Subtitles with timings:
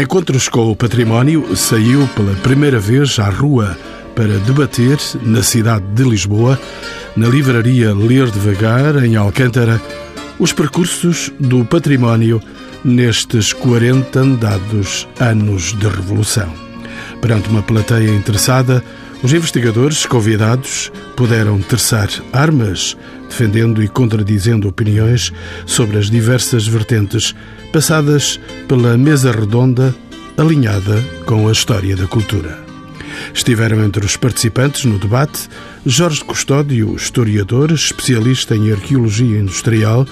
[0.00, 3.76] Encontros com o Património saiu pela primeira vez à rua
[4.16, 6.58] para debater, na cidade de Lisboa,
[7.14, 9.78] na livraria Ler Devagar, em Alcântara,
[10.38, 12.40] os percursos do património
[12.82, 16.50] nestes 40 andados anos de revolução.
[17.20, 18.82] Perante uma plateia interessada,
[19.22, 22.96] os investigadores convidados puderam terçar armas,
[23.28, 25.32] defendendo e contradizendo opiniões
[25.66, 27.34] sobre as diversas vertentes
[27.72, 29.94] passadas pela mesa redonda
[30.36, 32.58] alinhada com a história da cultura.
[33.34, 35.48] Estiveram entre os participantes no debate
[35.84, 40.06] Jorge Custódio, historiador, especialista em arqueologia industrial,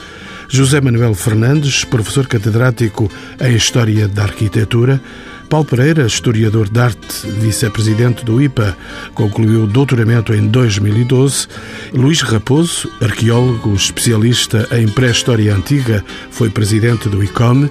[0.48, 5.00] José Manuel Fernandes, professor catedrático em História da Arquitetura,
[5.48, 8.76] Paulo Pereira, historiador de arte, vice-presidente do IPA,
[9.14, 11.46] concluiu o doutoramento em 2012.
[11.94, 17.68] Luís Raposo, arqueólogo especialista em pré-história antiga, foi presidente do ICOM.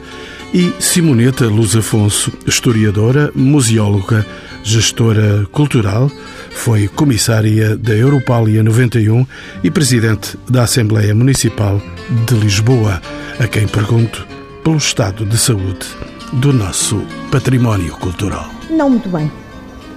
[0.54, 4.26] E Simoneta Luz Afonso, historiadora, museóloga,
[4.64, 6.10] gestora cultural,
[6.50, 9.28] foi comissária da Europália 91
[9.64, 11.80] e presidente da Assembleia Municipal
[12.26, 13.00] de Lisboa,
[13.40, 14.26] a quem pergunto
[14.64, 15.86] pelo estado de saúde
[16.34, 18.46] do nosso património cultural?
[18.70, 19.32] Não muito bem.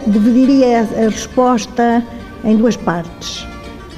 [0.06, 2.04] Dividiria a resposta
[2.44, 3.46] em duas partes.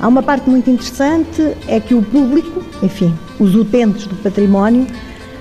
[0.00, 4.86] Há uma parte muito interessante, é que o público, enfim, os utentes do património,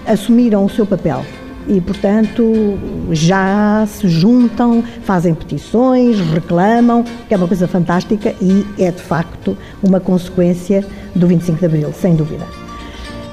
[0.06, 1.26] assumiram o seu papel
[1.68, 2.78] e, portanto,
[3.12, 9.58] já se juntam, fazem petições, reclamam, que é uma coisa fantástica e é, de facto,
[9.82, 12.46] uma consequência do 25 de Abril, sem dúvida.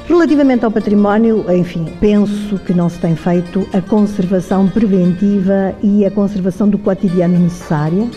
[0.09, 6.11] Relativamente ao património, enfim, penso que não se tem feito a conservação preventiva e a
[6.11, 8.09] conservação do cotidiano necessária.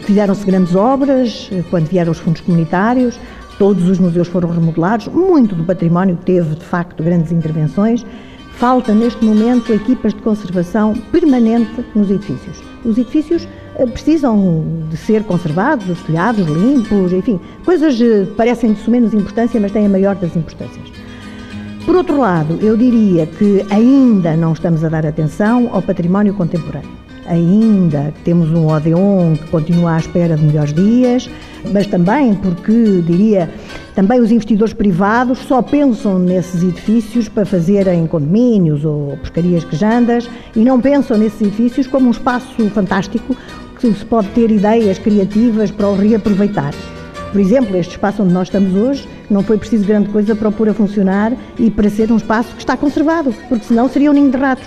[0.00, 3.16] Fizeram-se grandes obras quando vieram os fundos comunitários,
[3.60, 8.04] todos os museus foram remodelados, muito do património teve, de facto, grandes intervenções.
[8.56, 12.60] Falta, neste momento, equipas de conservação permanente nos edifícios.
[12.84, 18.90] Os edifícios eh, precisam de ser conservados, telhados limpos, enfim, coisas que eh, parecem de
[18.90, 20.95] menos importância, mas têm a maior das importâncias.
[21.86, 26.90] Por outro lado, eu diria que ainda não estamos a dar atenção ao património contemporâneo.
[27.28, 31.30] Ainda temos um Odeon que continua à espera de melhores dias,
[31.72, 33.48] mas também porque, diria,
[33.94, 40.64] também os investidores privados só pensam nesses edifícios para fazerem condomínios ou pescarias quejandas e
[40.64, 43.36] não pensam nesses edifícios como um espaço fantástico
[43.78, 46.74] que se pode ter ideias criativas para o reaproveitar.
[47.32, 50.52] Por exemplo, este espaço onde nós estamos hoje não foi preciso grande coisa para o
[50.52, 54.14] pôr a funcionar e para ser um espaço que está conservado, porque senão seria um
[54.14, 54.66] ninho de ratos.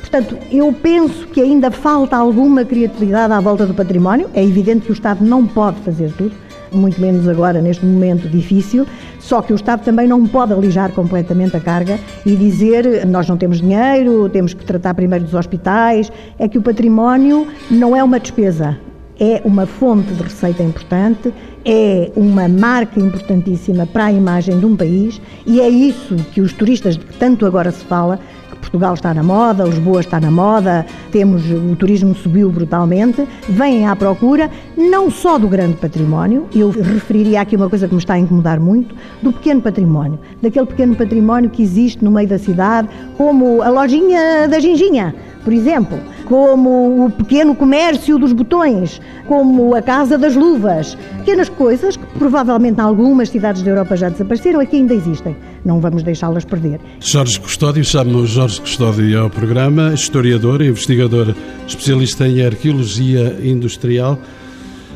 [0.00, 4.28] Portanto, eu penso que ainda falta alguma criatividade à volta do património.
[4.34, 6.32] É evidente que o Estado não pode fazer tudo,
[6.72, 8.86] muito menos agora, neste momento difícil,
[9.18, 13.36] só que o Estado também não pode alijar completamente a carga e dizer nós não
[13.36, 16.10] temos dinheiro, temos que tratar primeiro dos hospitais.
[16.38, 18.78] É que o património não é uma despesa,
[19.20, 21.32] é uma fonte de receita importante,
[21.62, 26.54] é uma marca importantíssima para a imagem de um país e é isso que os
[26.54, 28.18] turistas, de que tanto agora se fala,
[28.60, 33.96] Portugal está na moda, Lisboa está na moda, temos o turismo subiu brutalmente, vêm à
[33.96, 38.18] procura não só do grande património, eu referiria aqui uma coisa que me está a
[38.18, 43.62] incomodar muito, do pequeno património, daquele pequeno património que existe no meio da cidade, como
[43.62, 50.18] a lojinha da Ginginha, por exemplo, como o pequeno comércio dos botões, como a Casa
[50.18, 50.96] das Luvas.
[51.18, 55.34] Pequenas coisas que provavelmente algumas cidades da Europa já desapareceram, aqui ainda existem.
[55.64, 56.80] Não vamos deixá-las perder.
[57.00, 61.34] Jorge Custódio, chamo-me Jorge Custódio ao programa, historiador, investigador,
[61.66, 64.18] especialista em arqueologia industrial.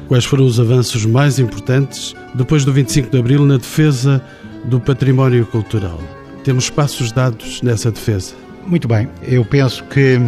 [0.08, 4.22] Quais foram os avanços mais importantes depois do 25 de Abril na defesa
[4.64, 5.99] do património cultural?
[6.43, 8.34] Temos passos dados nessa defesa?
[8.67, 10.19] Muito bem, eu penso que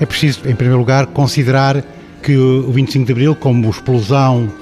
[0.00, 1.84] é preciso, em primeiro lugar, considerar
[2.22, 4.52] que o 25 de Abril, como explosão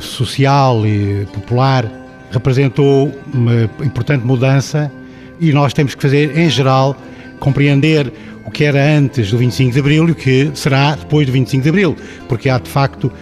[0.00, 2.01] social e popular,
[2.32, 4.90] representou uma importante mudança
[5.38, 6.96] e nós temos que fazer, em geral,
[7.38, 8.12] compreender
[8.44, 11.62] o que era antes do 25 de Abril e o que será depois do 25
[11.62, 11.96] de Abril,
[12.28, 13.12] porque há de facto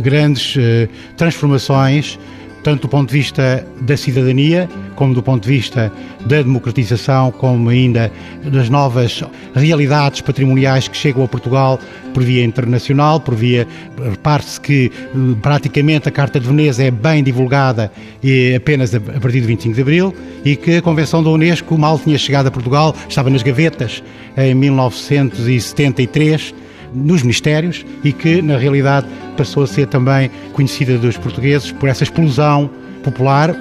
[0.00, 2.18] grandes eh, transformações
[2.66, 5.92] tanto do ponto de vista da cidadania, como do ponto de vista
[6.22, 8.10] da democratização, como ainda
[8.42, 9.22] das novas
[9.54, 11.78] realidades patrimoniais que chegam a Portugal
[12.12, 13.68] por via internacional, por via.
[14.10, 17.88] Repare-se que eh, praticamente a Carta de Veneza é bem divulgada
[18.20, 20.12] e apenas a partir de 25 de Abril
[20.44, 24.02] e que a Convenção da Unesco mal tinha chegado a Portugal, estava nas gavetas
[24.36, 26.65] em 1973
[26.96, 29.06] nos ministérios e que, na realidade,
[29.36, 32.70] passou a ser também conhecida dos portugueses por essa explosão
[33.04, 33.54] popular.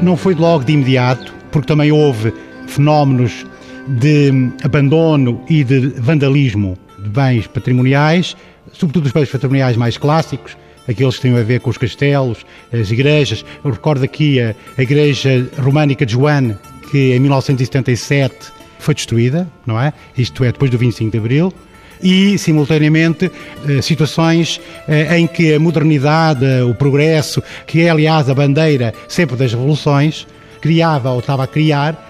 [0.00, 2.32] Não foi logo de imediato, porque também houve
[2.66, 3.46] fenómenos
[3.88, 4.30] de
[4.62, 8.36] abandono e de vandalismo de bens patrimoniais,
[8.72, 10.56] sobretudo os bens patrimoniais mais clássicos,
[10.88, 13.44] aqueles que têm a ver com os castelos, as igrejas.
[13.64, 16.56] Eu recordo aqui a, a igreja românica de Joane,
[16.90, 19.92] que em 1977 foi destruída, não é?
[20.16, 21.52] Isto é, depois do 25 de Abril.
[22.02, 23.30] E, simultaneamente,
[23.68, 29.36] eh, situações eh, em que a modernidade, o progresso, que é, aliás, a bandeira sempre
[29.36, 30.26] das revoluções,
[30.60, 32.08] criava ou estava a criar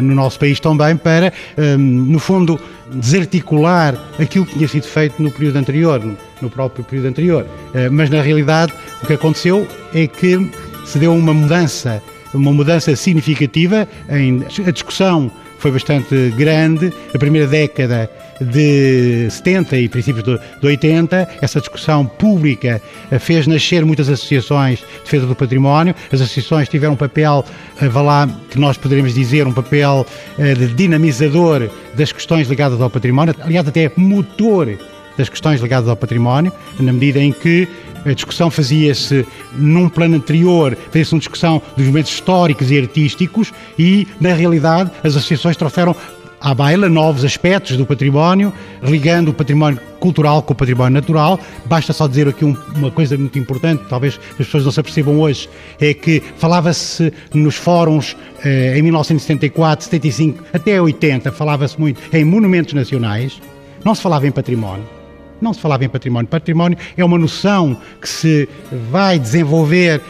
[0.00, 2.58] no nosso país também, para, um, no fundo,
[2.94, 6.02] desarticular aquilo que tinha sido feito no período anterior,
[6.40, 7.46] no, próprio período anterior.
[7.92, 8.72] Mas, na realidade,
[9.02, 10.50] o que aconteceu é que
[10.86, 12.02] se deu uma mudança,
[12.32, 15.30] uma mudança significativa em a discussão
[15.60, 16.92] foi bastante grande.
[17.14, 18.10] A primeira década
[18.40, 24.86] de 70 e princípios de 80, essa discussão pública eh, fez nascer muitas associações de
[25.04, 25.94] defesa do património.
[26.12, 27.44] As associações tiveram um papel,
[27.80, 30.06] eh, vá lá, que nós poderíamos dizer, um papel
[30.38, 34.78] eh, de dinamizador das questões ligadas ao património, aliás, até motor
[35.18, 37.68] das questões ligadas ao património, na medida em que
[38.06, 44.08] a discussão fazia-se num plano anterior, fazia-se uma discussão dos momentos históricos e artísticos e,
[44.18, 45.94] na realidade, as associações trouxeram
[46.40, 48.52] à baila novos aspectos do património,
[48.82, 51.38] ligando o património cultural com o património natural.
[51.66, 55.20] Basta só dizer aqui um, uma coisa muito importante, talvez as pessoas não se apercebam
[55.20, 55.48] hoje,
[55.80, 62.72] é que falava-se nos fóruns eh, em 1974, 75 até 80, falava-se muito em monumentos
[62.72, 63.40] nacionais,
[63.84, 64.99] não se falava em património.
[65.40, 66.28] Não se falava em património.
[66.28, 68.48] Património é uma noção que se
[68.90, 70.00] vai desenvolver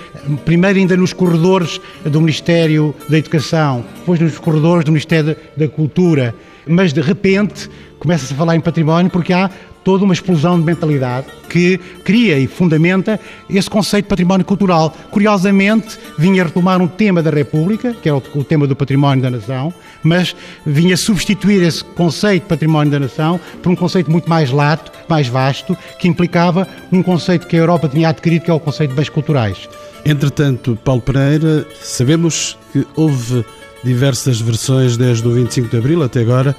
[0.44, 6.34] primeiro ainda nos corredores do Ministério da Educação, depois nos corredores do Ministério da Cultura,
[6.66, 9.50] mas de repente começa-se a falar em património porque há
[9.84, 13.18] toda uma explosão de mentalidade que cria e fundamenta
[13.48, 14.96] esse conceito de património cultural.
[15.10, 19.72] Curiosamente, vinha retomar um tema da República, que era o tema do património da nação,
[20.02, 20.34] mas
[20.64, 25.26] vinha substituir esse conceito de património da nação por um conceito muito mais lato, mais
[25.28, 28.96] vasto, que implicava um conceito que a Europa tinha adquirido, que é o conceito de
[28.96, 29.68] bens culturais.
[30.04, 33.44] Entretanto, Paulo Pereira, sabemos que houve
[33.82, 36.54] diversas versões desde o 25 de Abril até agora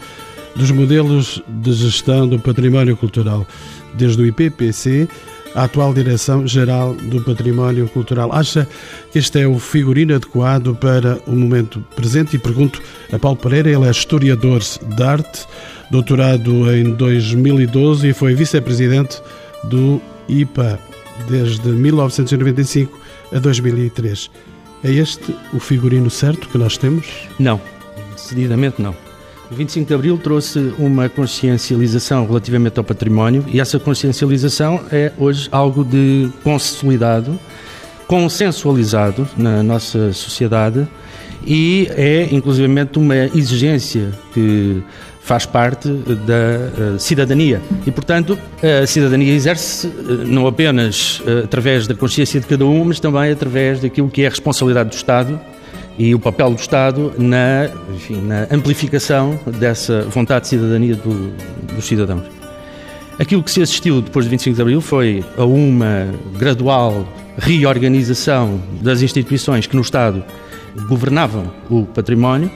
[0.56, 3.48] dos modelos de gestão do património cultural,
[3.94, 5.08] desde o IPPC
[5.56, 8.32] à atual Direção-Geral do Património Cultural.
[8.32, 8.68] Acha
[9.12, 12.36] que este é o figurino adequado para o momento presente?
[12.36, 12.82] E pergunto
[13.12, 15.46] a Paulo Pereira, ele é historiador de arte,
[15.90, 19.22] doutorado em 2012 e foi vice-presidente
[19.66, 20.80] do IPA
[21.30, 23.00] desde 1995
[23.34, 24.30] a 2003.
[24.84, 27.06] É este o figurino certo que nós temos?
[27.38, 27.62] Não,
[28.16, 29.11] decididamente não.
[29.52, 35.50] O 25 de Abril trouxe uma consciencialização relativamente ao património e essa consciencialização é hoje
[35.52, 37.38] algo de consolidado,
[38.08, 40.88] consensualizado na nossa sociedade
[41.46, 44.82] e é inclusivamente uma exigência que
[45.20, 47.62] faz parte da uh, cidadania.
[47.86, 52.86] E, portanto, a cidadania exerce uh, não apenas uh, através da consciência de cada um,
[52.86, 55.40] mas também através daquilo que é a responsabilidade do Estado
[56.02, 61.30] e o papel do Estado na, enfim, na amplificação dessa vontade de cidadania do,
[61.76, 62.24] dos cidadãos.
[63.20, 66.08] Aquilo que se assistiu depois de 25 de Abril foi a uma
[66.40, 70.24] gradual reorganização das instituições que no Estado
[70.90, 72.50] governavam o património.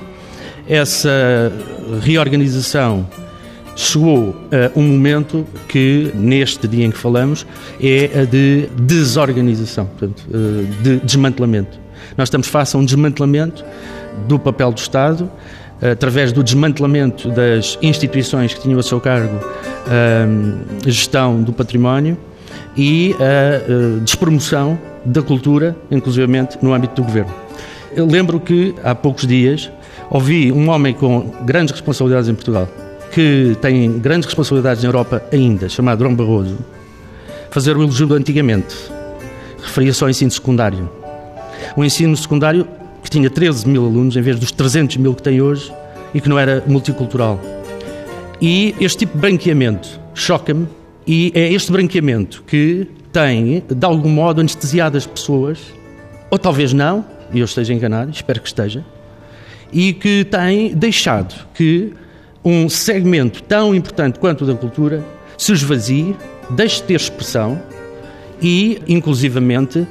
[0.67, 1.53] Essa
[2.01, 3.07] reorganização
[3.75, 7.45] chegou a um momento que, neste dia em que falamos,
[7.79, 11.84] é a de desorganização, portanto, eh, de desmantelamento.
[12.17, 13.63] Nós estamos face a um desmantelamento
[14.27, 15.29] do papel do Estado,
[15.81, 19.39] através do desmantelamento das instituições que tinham a seu cargo
[19.87, 22.17] a gestão do património
[22.77, 27.33] e a despromoção da cultura, inclusivamente no âmbito do governo.
[27.95, 29.69] Eu lembro que há poucos dias
[30.09, 32.67] ouvi um homem com grandes responsabilidades em Portugal,
[33.11, 36.57] que tem grandes responsabilidades na Europa ainda, chamado Dom Barroso,
[37.49, 38.75] fazer o elogio do antigamente.
[39.61, 40.89] Referia-se ao ensino secundário
[41.75, 42.67] um ensino secundário
[43.03, 45.71] que tinha 13 mil alunos em vez dos 300 mil que tem hoje
[46.13, 47.39] e que não era multicultural.
[48.41, 50.67] E este tipo de branqueamento choca-me
[51.05, 55.59] e é este branqueamento que tem, de algum modo, anestesiado as pessoas,
[56.29, 58.83] ou talvez não, e eu esteja enganado, espero que esteja,
[59.71, 61.93] e que tem deixado que
[62.43, 65.03] um segmento tão importante quanto o da cultura
[65.37, 66.15] se esvazie,
[66.49, 67.61] deixe de ter expressão
[68.41, 69.87] e, inclusivamente,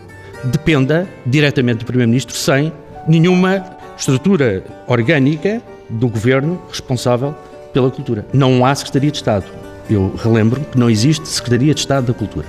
[0.46, 2.72] dependa diretamente do Primeiro-Ministro, sem
[3.06, 3.64] nenhuma
[3.96, 7.34] estrutura orgânica do governo responsável
[7.72, 8.26] pela cultura.
[8.32, 9.44] Não há Secretaria de Estado.
[9.88, 12.46] Eu relembro que não existe Secretaria de Estado da Cultura.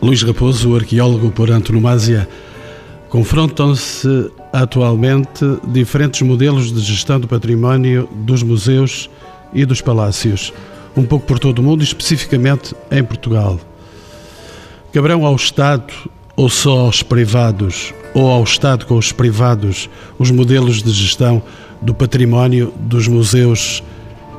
[0.00, 2.28] Luís Raposo, arqueólogo por antonomasia,
[3.08, 9.10] confrontam-se atualmente diferentes modelos de gestão do património dos museus
[9.52, 10.52] e dos palácios.
[10.96, 13.60] um pouco por todo o mundo e especificamente em Portugal.
[14.92, 15.92] Caberão ao Estado
[16.38, 19.90] ou só aos privados, ou ao Estado com os privados,
[20.20, 21.42] os modelos de gestão
[21.82, 23.82] do património, dos museus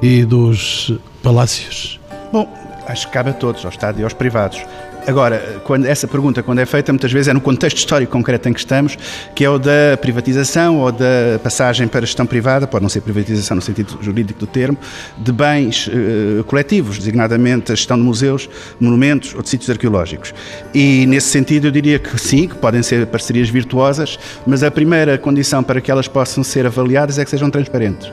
[0.02, 2.00] e dos palácios?
[2.32, 2.48] Bom,
[2.88, 4.62] acho que cabe a todos, ao Estado e aos privados.
[5.08, 8.54] Agora, quando essa pergunta, quando é feita, muitas vezes é no contexto histórico concreto em
[8.54, 8.98] que estamos,
[9.34, 13.56] que é o da privatização ou da passagem para gestão privada, pode não ser privatização
[13.56, 14.78] no sentido jurídico do termo,
[15.18, 20.34] de bens uh, coletivos, designadamente a gestão de museus, monumentos ou de sítios arqueológicos.
[20.74, 25.18] E, nesse sentido, eu diria que sim, que podem ser parcerias virtuosas, mas a primeira
[25.18, 28.12] condição para que elas possam ser avaliadas é que sejam transparentes.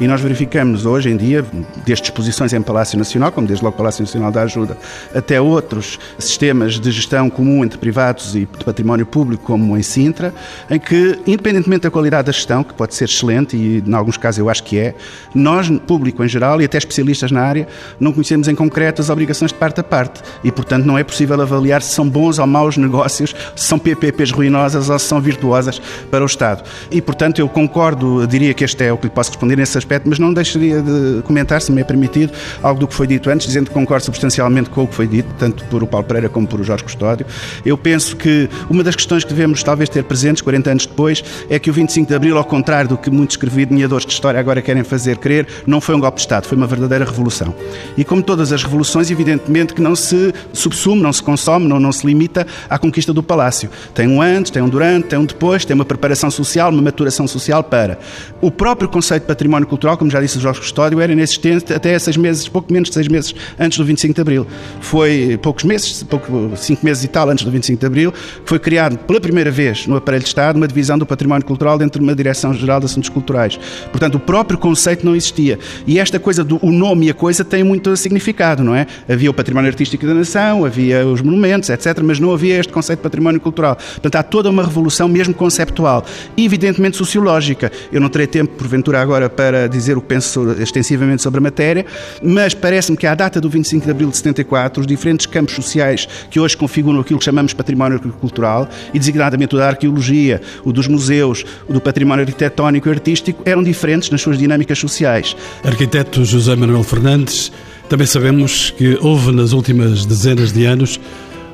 [0.00, 1.44] E nós verificamos hoje em dia,
[1.84, 4.76] desde exposições em Palácio Nacional, como desde logo Palácio Nacional da Ajuda,
[5.12, 10.32] até outros sistemas de gestão comum entre privados e de património público, como em Sintra,
[10.70, 14.38] em que, independentemente da qualidade da gestão, que pode ser excelente e em alguns casos
[14.38, 14.94] eu acho que é,
[15.34, 17.66] nós, público em geral e até especialistas na área,
[17.98, 21.40] não conhecemos em concreto as obrigações de parte a parte e, portanto, não é possível
[21.40, 25.82] avaliar se são bons ou maus negócios, se são PPPs ruinosas ou se são virtuosas
[26.08, 26.62] para o Estado.
[26.88, 30.08] E, portanto, eu concordo, diria que este é o que lhe posso responder nesse aspecto,
[30.08, 33.46] mas não deixaria de comentar, se me é permitido, algo do que foi dito antes,
[33.46, 36.46] dizendo que concordo substancialmente com o que foi dito, tanto por o Paulo Pereira como
[36.46, 37.26] por o Jorge Custódio.
[37.64, 41.58] Eu penso que uma das questões que devemos talvez ter presentes 40 anos depois é
[41.58, 44.84] que o 25 de Abril, ao contrário do que muitos escrevidores de história agora querem
[44.84, 47.54] fazer crer, não foi um golpe de Estado, foi uma verdadeira revolução.
[47.96, 51.92] E como todas as revoluções, evidentemente que não se subsume, não se consome, não, não
[51.92, 53.70] se limita à conquista do palácio.
[53.94, 57.26] Tem um antes, tem um durante, tem um depois, tem uma preparação social, uma maturação
[57.26, 57.98] social para.
[58.40, 61.72] O próprio conceito de património cultural cultural, como já disse o Jorge Custódio, era inexistente
[61.72, 64.46] até seis meses, pouco menos de seis meses antes do 25 de Abril.
[64.80, 68.12] Foi poucos meses, pouco, cinco meses e tal antes do 25 de Abril,
[68.44, 72.00] foi criado pela primeira vez no aparelho de Estado uma divisão do património cultural dentro
[72.00, 73.58] de uma Direção-Geral de Assuntos Culturais.
[73.90, 75.58] Portanto, o próprio conceito não existia.
[75.86, 78.86] E esta coisa do o nome e a coisa tem muito significado, não é?
[79.08, 82.98] Havia o património artístico da nação, havia os monumentos, etc., mas não havia este conceito
[82.98, 83.76] de património cultural.
[83.76, 86.04] Portanto, há toda uma revolução, mesmo conceptual
[86.36, 87.70] evidentemente, sociológica.
[87.92, 91.84] Eu não terei tempo, porventura, agora para dizer o que penso extensivamente sobre a matéria,
[92.22, 96.08] mas parece-me que à data do 25 de abril de 74, os diferentes campos sociais
[96.30, 100.86] que hoje configuram aquilo que chamamos património cultural, e designadamente o da arqueologia, o dos
[100.86, 105.36] museus, o do património arquitetónico e artístico, eram diferentes nas suas dinâmicas sociais.
[105.64, 107.52] Arquiteto José Manuel Fernandes,
[107.88, 111.00] também sabemos que houve nas últimas dezenas de anos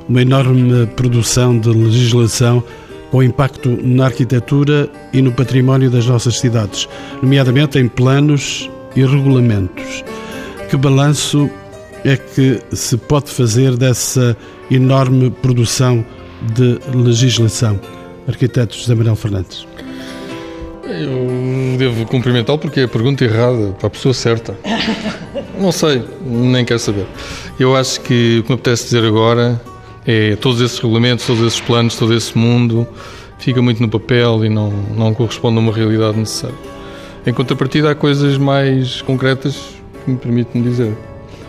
[0.08, 2.62] uma enorme produção de legislação
[3.14, 6.88] com impacto na arquitetura e no património das nossas cidades,
[7.22, 10.02] nomeadamente em planos e regulamentos.
[10.68, 11.48] Que balanço
[12.04, 14.36] é que se pode fazer dessa
[14.68, 16.04] enorme produção
[16.56, 17.78] de legislação?
[18.26, 19.64] Arquiteto José Manuel Fernandes.
[20.84, 24.58] Eu devo cumprimentá-lo porque é a pergunta errada, para a pessoa certa.
[25.60, 27.06] Não sei, nem quero saber.
[27.60, 29.60] Eu acho que o que me apetece dizer agora
[30.06, 32.86] é todos esses regulamentos, todos esses planos, todo esse mundo
[33.38, 36.56] fica muito no papel e não, não corresponde a uma realidade necessária.
[37.26, 40.92] Em contrapartida, há coisas mais concretas que me permitem dizer.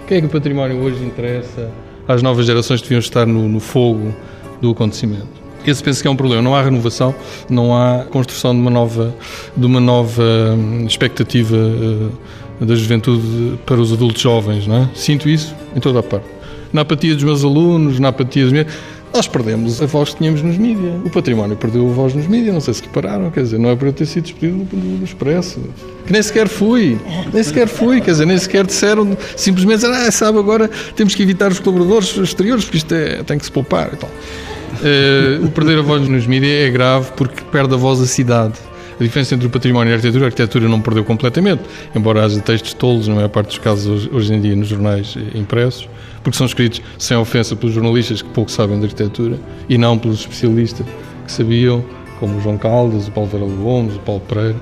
[0.03, 1.69] O que é que o património hoje interessa
[2.07, 4.13] às novas gerações que deviam estar no, no fogo
[4.61, 5.27] do acontecimento?
[5.65, 6.41] Esse penso que é um problema.
[6.41, 7.13] Não há renovação,
[7.49, 9.15] não há construção de uma nova,
[9.57, 14.67] de uma nova hum, expectativa uh, da juventude para os adultos jovens.
[14.67, 14.89] Não é?
[14.93, 16.35] Sinto isso em toda a parte
[16.75, 18.67] na apatia dos meus alunos, na apatia dos meus.
[19.13, 20.93] Nós perdemos a voz que tínhamos nos mídias.
[21.05, 23.75] O património perdeu a voz nos mídias, não sei se repararam, quer dizer, não é
[23.75, 25.61] por eu ter sido despedido do, Expresso.
[26.05, 26.99] Que nem sequer fui,
[27.33, 31.49] nem sequer fui, quer dizer, nem sequer disseram, simplesmente, ah, sabe, agora temos que evitar
[31.49, 34.09] os colaboradores exteriores, porque isto é, tem que se poupar e tal.
[34.09, 38.55] Uh, o perder a voz nos mídias é grave porque perde a voz a cidade.
[38.99, 41.63] A diferença entre o património e a arquitetura, a arquitetura não perdeu completamente,
[41.95, 45.87] embora haja textos tolos, na maior parte dos casos, hoje em dia, nos jornais impressos
[46.25, 49.39] porque são escritos sem ofensa pelos jornalistas que pouco sabem de arquitetura
[49.69, 50.83] e não pelos especialistas
[51.23, 51.85] que sabiam,
[52.19, 54.55] como o João Caldas, o Paulo Varela Gomes, o Paulo Pereira.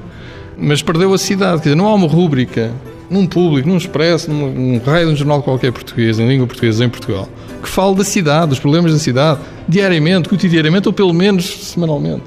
[0.58, 2.70] Mas perdeu a cidade, quer dizer, não há uma rúbrica
[3.10, 6.84] num público, num expresso, num, num raio de um jornal qualquer português, em língua portuguesa
[6.84, 7.28] em Portugal,
[7.62, 12.24] que fale da cidade, dos problemas da cidade, diariamente, cotidianamente ou pelo menos semanalmente.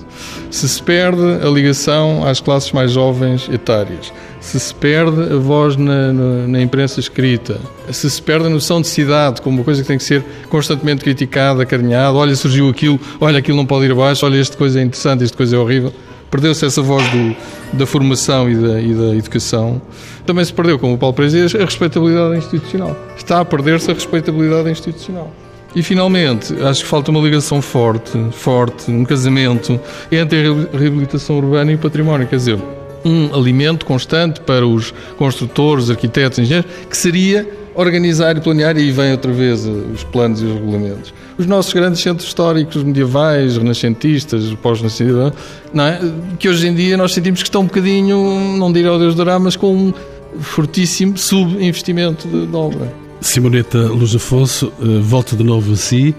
[0.50, 5.76] Se se perde a ligação às classes mais jovens etárias, se se perde a voz
[5.76, 7.58] na, na, na, imprensa escrita,
[7.90, 11.02] se se perde a noção de cidade como uma coisa que tem que ser constantemente
[11.02, 14.82] criticada, acarinhada, olha, surgiu aquilo, olha, aquilo não pode ir abaixo, olha, esta coisa é
[14.82, 15.92] interessante, esta coisa é horrível.
[16.30, 17.36] Perdeu-se essa voz do,
[17.72, 19.80] da formação e da, e da, educação.
[20.24, 22.96] Também se perdeu, como o Paulo Pereira a respeitabilidade institucional.
[23.16, 25.32] Está a perder-se a respeitabilidade institucional.
[25.74, 29.78] E finalmente, acho que falta uma ligação forte, forte, um casamento
[30.10, 32.26] entre a reabilitação urbana e o património.
[32.26, 32.58] Quer dizer,
[33.04, 38.90] um alimento constante para os construtores, arquitetos, engenheiros, que seria organizar e planear, e aí
[38.90, 41.14] vem outra vez os planos e os regulamentos.
[41.38, 45.32] Os nossos grandes centros históricos medievais, renascentistas, pós-nascida,
[45.74, 46.00] é?
[46.38, 49.38] que hoje em dia nós sentimos que estão um bocadinho, não direi ao Deus dará,
[49.38, 49.94] mas com um
[50.40, 52.92] fortíssimo subinvestimento de, de obra.
[53.20, 56.14] Simoneta Luz Afonso, eh, volto de novo a si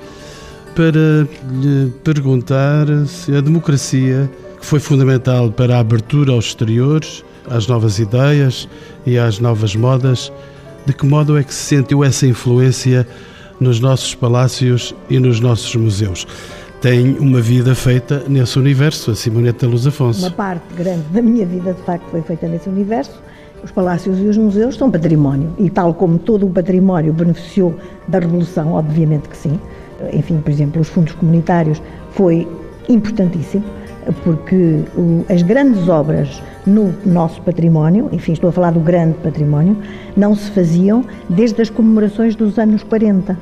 [0.76, 1.28] para
[1.60, 7.98] lhe perguntar se a democracia, que foi fundamental para a abertura aos exteriores, às novas
[7.98, 8.70] ideias
[9.04, 10.32] e às novas modas,
[10.88, 13.06] de que modo é que se sentiu essa influência
[13.60, 16.26] nos nossos palácios e nos nossos museus?
[16.80, 20.22] Tem uma vida feita nesse universo, a Simoneta Luz Afonso.
[20.22, 23.22] Uma parte grande da minha vida, de facto, foi feita nesse universo.
[23.62, 27.76] Os palácios e os museus são património, e tal como todo o património beneficiou
[28.08, 29.60] da Revolução, obviamente que sim,
[30.14, 32.48] enfim, por exemplo, os fundos comunitários, foi
[32.88, 33.66] importantíssimo,
[34.24, 34.80] porque
[35.30, 39.78] as grandes obras no nosso património, enfim, estou a falar do grande património,
[40.16, 43.38] não se faziam desde as comemorações dos anos 40.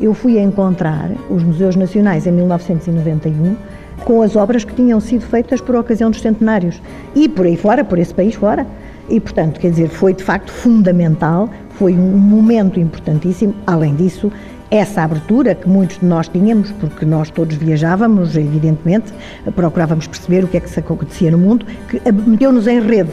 [0.00, 3.56] Eu fui a encontrar os Museus Nacionais em 1991
[4.04, 6.80] com as obras que tinham sido feitas por ocasião dos centenários
[7.14, 8.66] e por aí fora, por esse país fora.
[9.08, 13.54] E, portanto, quer dizer, foi de facto fundamental, foi um momento importantíssimo.
[13.66, 14.32] Além disso,
[14.70, 19.12] essa abertura que muitos de nós tínhamos, porque nós todos viajávamos, evidentemente,
[19.56, 23.10] procurávamos perceber o que é que se acontecia no mundo, que meteu-nos em rede.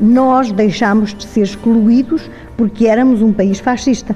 [0.00, 4.14] Nós deixámos de ser excluídos porque éramos um país fascista.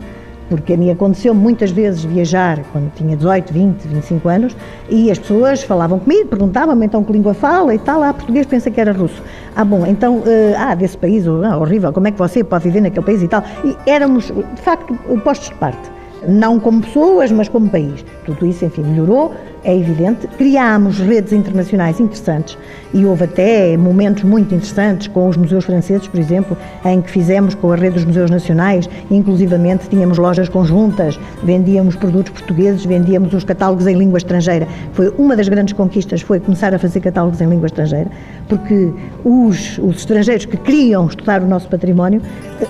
[0.50, 4.56] Porque a mim aconteceu muitas vezes viajar quando tinha 18, 20, 25 anos
[4.88, 8.02] e as pessoas falavam comigo, perguntavam-me então que língua fala e tal.
[8.02, 9.22] Ah, português pensa que era russo.
[9.54, 10.24] Ah, bom, então, uh,
[10.58, 13.44] ah, desse país, ah, horrível, como é que você pode viver naquele país e tal.
[13.64, 18.04] E éramos, de facto, postos de parte não como pessoas, mas como país.
[18.24, 20.26] Tudo isso, enfim, melhorou, é evidente.
[20.26, 22.56] Criámos redes internacionais interessantes
[22.92, 27.54] e houve até momentos muito interessantes com os museus franceses, por exemplo, em que fizemos
[27.54, 33.44] com a rede dos museus nacionais, inclusivamente tínhamos lojas conjuntas, vendíamos produtos portugueses, vendíamos os
[33.44, 34.66] catálogos em língua estrangeira.
[34.92, 38.10] Foi uma das grandes conquistas, foi começar a fazer catálogos em língua estrangeira,
[38.48, 38.90] porque
[39.24, 42.20] os, os estrangeiros que queriam estudar o nosso património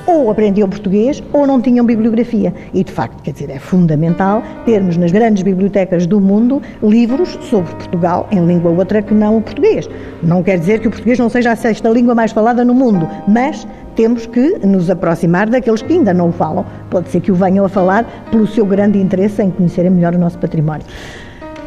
[0.07, 2.53] ou aprendiam português ou não tinham bibliografia.
[2.75, 7.73] E, de facto, quer dizer, é fundamental termos nas grandes bibliotecas do mundo livros sobre
[7.77, 9.89] Portugal em língua outra que não o português.
[10.23, 13.09] Não quer dizer que o português não seja a sexta língua mais falada no mundo,
[13.29, 16.67] mas temos que nos aproximar daqueles que ainda não o falam.
[16.91, 20.19] Pode ser que o venham a falar pelo seu grande interesse em conhecerem melhor o
[20.19, 20.85] nosso património.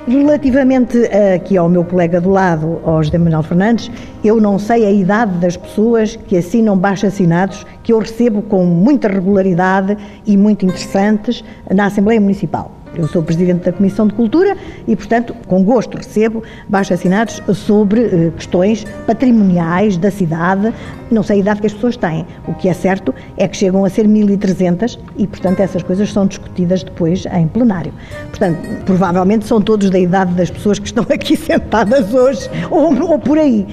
[0.05, 0.97] Relativamente
[1.33, 3.89] aqui ao meu colega do lado, ao José Manuel Fernandes,
[4.21, 8.65] eu não sei a idade das pessoas que assinam baixo assinados, que eu recebo com
[8.65, 11.41] muita regularidade e muito interessantes
[11.73, 12.82] na Assembleia Municipal.
[12.95, 14.55] Eu sou Presidente da Comissão de Cultura
[14.87, 20.73] e, portanto, com gosto recebo baixos assinados sobre eh, questões patrimoniais da cidade.
[21.09, 22.25] Não sei a idade que as pessoas têm.
[22.47, 26.27] O que é certo é que chegam a ser 1.300 e, portanto, essas coisas são
[26.27, 27.93] discutidas depois em plenário.
[28.29, 33.17] Portanto, provavelmente são todos da idade das pessoas que estão aqui sentadas hoje ou, ou
[33.17, 33.65] por aí.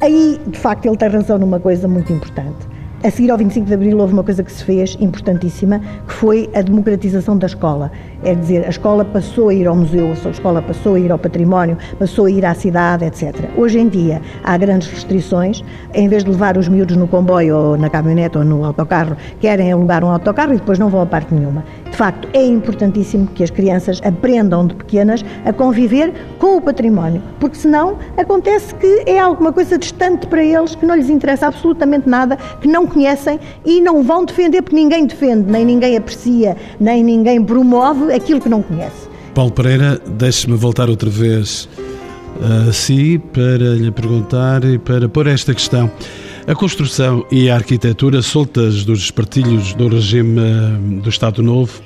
[0.00, 2.73] Aí, de facto, ele tem razão numa coisa muito importante
[3.04, 6.48] a seguir ao 25 de Abril houve uma coisa que se fez importantíssima, que foi
[6.54, 7.92] a democratização da escola.
[8.24, 11.18] É dizer, a escola passou a ir ao museu, a escola passou a ir ao
[11.18, 13.50] património, passou a ir à cidade, etc.
[13.58, 15.62] Hoje em dia há grandes restrições,
[15.92, 19.70] em vez de levar os miúdos no comboio ou na caminhonete ou no autocarro, querem
[19.70, 21.62] alugar um autocarro e depois não vão a parte nenhuma.
[21.94, 27.22] De facto, é importantíssimo que as crianças aprendam de pequenas a conviver com o património,
[27.38, 32.08] porque senão acontece que é alguma coisa distante para eles, que não lhes interessa absolutamente
[32.08, 37.00] nada, que não conhecem e não vão defender porque ninguém defende, nem ninguém aprecia, nem
[37.04, 39.08] ninguém promove aquilo que não conhece.
[39.32, 41.68] Paulo Pereira, deixe-me voltar outra vez
[42.68, 45.88] a si para lhe perguntar e para pôr esta questão.
[46.46, 51.80] A construção e a arquitetura, soltas dos espartilhos do regime eh, do Estado Novo,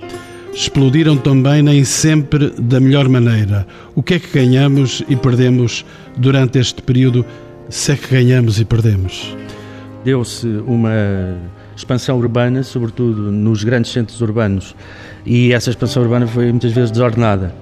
[0.53, 3.67] explodiram também nem sempre da melhor maneira.
[3.95, 5.85] O que é que ganhamos e perdemos
[6.17, 7.25] durante este período,
[7.69, 9.37] se é que ganhamos e perdemos?
[10.05, 10.91] deu-se uma
[11.77, 14.75] expansão urbana, sobretudo nos grandes centros urbanos,
[15.25, 17.55] e essa expansão urbana foi muitas vezes desordenada.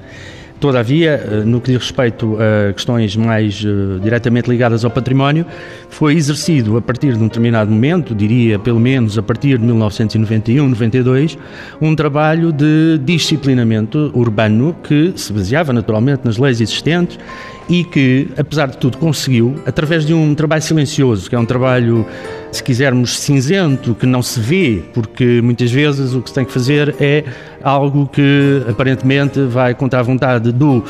[0.58, 5.44] Todavia, eh, no que diz respeito a questões mais uh, diretamente ligadas ao património,
[5.90, 11.36] foi exercido a partir de um determinado momento, diria pelo menos a partir de 1991-92,
[11.80, 17.18] um trabalho de disciplinamento urbano que se baseava naturalmente nas leis existentes
[17.68, 22.06] e que, apesar de tudo, conseguiu, através de um trabalho silencioso, que é um trabalho,
[22.52, 26.52] se quisermos, cinzento, que não se vê, porque muitas vezes o que se tem que
[26.52, 27.24] fazer é
[27.62, 30.84] algo que aparentemente vai contra a vontade do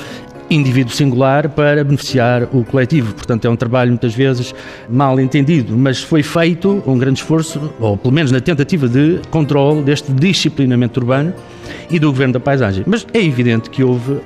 [0.51, 3.15] indivíduo singular para beneficiar o coletivo.
[3.15, 4.55] Portanto, é um trabalho muitas vezes
[4.89, 9.83] mal entendido, mas foi feito um grande esforço, ou pelo menos na tentativa de controle
[9.83, 11.33] deste disciplinamento urbano
[11.91, 12.85] e do governo da paisagem.
[12.87, 14.21] Mas é evidente que houve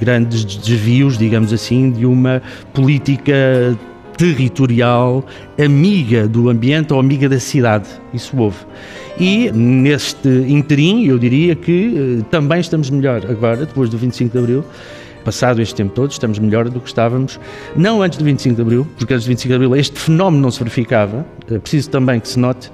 [0.00, 3.76] grandes desvios, digamos assim, de uma política
[4.16, 5.24] territorial
[5.58, 7.88] amiga do ambiente ou amiga da cidade.
[8.12, 8.58] Isso houve.
[9.18, 14.38] E neste interim, eu diria que eh, também estamos melhor agora, depois do 25 de
[14.38, 14.64] Abril,
[15.22, 17.38] passado este tempo todo, estamos melhor do que estávamos,
[17.76, 20.50] não antes do 25 de Abril, porque antes do 25 de Abril este fenómeno não
[20.50, 21.24] se verificava.
[21.50, 22.70] É preciso também que se note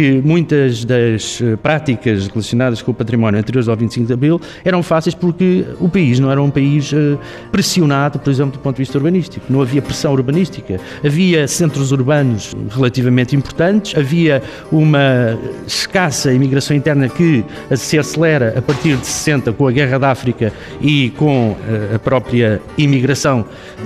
[0.00, 4.82] que muitas das eh, práticas relacionadas com o património anteriores ao 25 de Abril eram
[4.82, 7.18] fáceis porque o país não era um país eh,
[7.52, 9.44] pressionado, por exemplo, do ponto de vista urbanístico.
[9.50, 10.80] Não havia pressão urbanística.
[11.04, 17.44] Havia centros urbanos relativamente importantes, havia uma escassa imigração interna que
[17.76, 21.98] se acelera a partir de 60 com a Guerra da África e com eh, a
[21.98, 23.44] própria imigração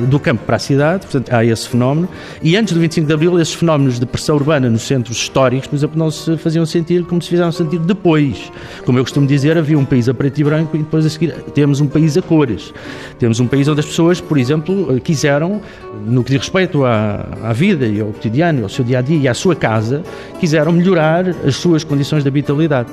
[0.08, 2.08] do campo para a cidade, portanto há esse fenómeno.
[2.40, 5.74] E antes do 25 de Abril, esses fenómenos de pressão urbana nos centros históricos, por
[5.74, 8.52] exemplo, não se faziam sentir como se fizeram sentir depois.
[8.84, 11.32] Como eu costumo dizer, havia um país a preto e branco e depois a seguir
[11.54, 12.72] temos um país a cores.
[13.18, 15.60] Temos um país onde as pessoas, por exemplo, quiseram,
[16.06, 19.16] no que diz respeito à, à vida e ao cotidiano, ao seu dia a dia
[19.16, 20.02] e à sua casa,
[20.38, 22.88] quiseram melhorar as suas condições de habitabilidade.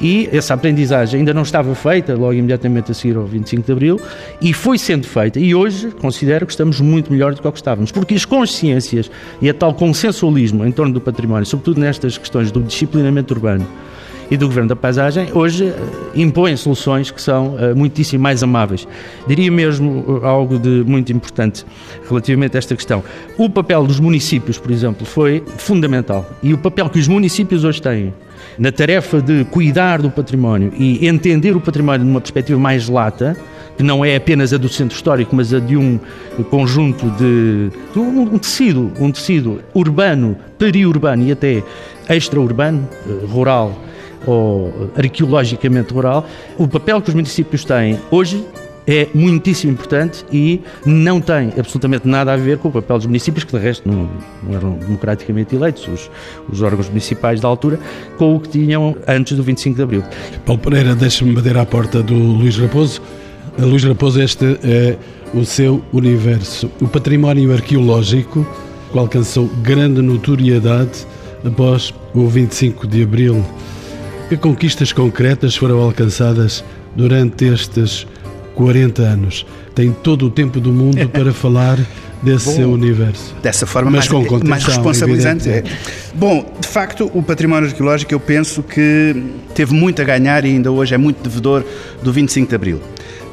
[0.00, 4.00] E essa aprendizagem ainda não estava feita logo imediatamente a seguir ao 25 de Abril
[4.40, 5.38] e foi sendo feita.
[5.38, 9.48] E hoje considero que estamos muito melhor do que, que estávamos, porque as consciências e
[9.48, 13.66] a tal consensualismo em torno do património, sobretudo nestas questões do disciplinamento urbano
[14.30, 15.74] e do Governo da Paisagem, hoje eh,
[16.14, 18.86] impõem soluções que são uh, muitíssimo mais amáveis.
[19.26, 21.64] Diria mesmo uh, algo de muito importante
[22.08, 23.04] relativamente a esta questão.
[23.38, 26.28] O papel dos municípios, por exemplo, foi fundamental.
[26.42, 28.12] E o papel que os municípios hoje têm
[28.58, 33.36] na tarefa de cuidar do património e entender o património numa perspectiva mais lata,
[33.76, 35.98] que não é apenas a do centro histórico, mas a de um
[36.50, 41.62] conjunto de, de um, tecido, um tecido urbano, periurbano e até
[42.08, 43.76] extra-urbano, eh, rural
[44.26, 46.26] ou arqueologicamente rural,
[46.58, 48.44] o papel que os municípios têm hoje
[48.86, 53.44] é muitíssimo importante e não tem absolutamente nada a ver com o papel dos municípios,
[53.44, 54.08] que de resto não,
[54.42, 56.10] não eram democraticamente eleitos, os,
[56.48, 57.80] os, órgãos municipais da altura,
[58.16, 60.04] com o que tinham antes do 25 de Abril.
[60.44, 63.02] Paulo Pereira, deixa-me bater à porta do Luís Raposo.
[63.64, 64.96] Luís Raposo, este é
[65.32, 66.70] o seu universo.
[66.80, 68.46] O património arqueológico
[68.94, 71.06] alcançou grande notoriedade
[71.44, 73.44] após o 25 de Abril.
[74.28, 76.62] Que conquistas concretas foram alcançadas
[76.94, 78.06] durante estes
[78.54, 79.46] 40 anos?
[79.74, 81.78] Tem todo o tempo do mundo para falar
[82.22, 83.34] desse Bom, seu universo.
[83.42, 85.48] Dessa forma Mas mais, com mais responsabilizante.
[85.48, 85.64] É.
[86.14, 89.14] Bom, de facto, o património arqueológico eu penso que
[89.54, 91.64] teve muito a ganhar e ainda hoje é muito devedor
[92.02, 92.80] do 25 de Abril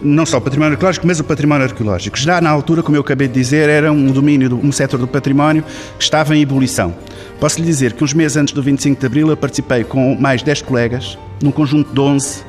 [0.04, 2.18] não só o património arqueológico, mas o património arqueológico.
[2.18, 5.64] Já na altura, como eu acabei de dizer, era um domínio, um setor do património
[5.98, 6.94] que estava em ebulição.
[7.40, 10.44] Posso lhe dizer que uns meses antes do 25 de Abril eu participei com mais
[10.44, 12.44] 10 colegas, num conjunto de 11,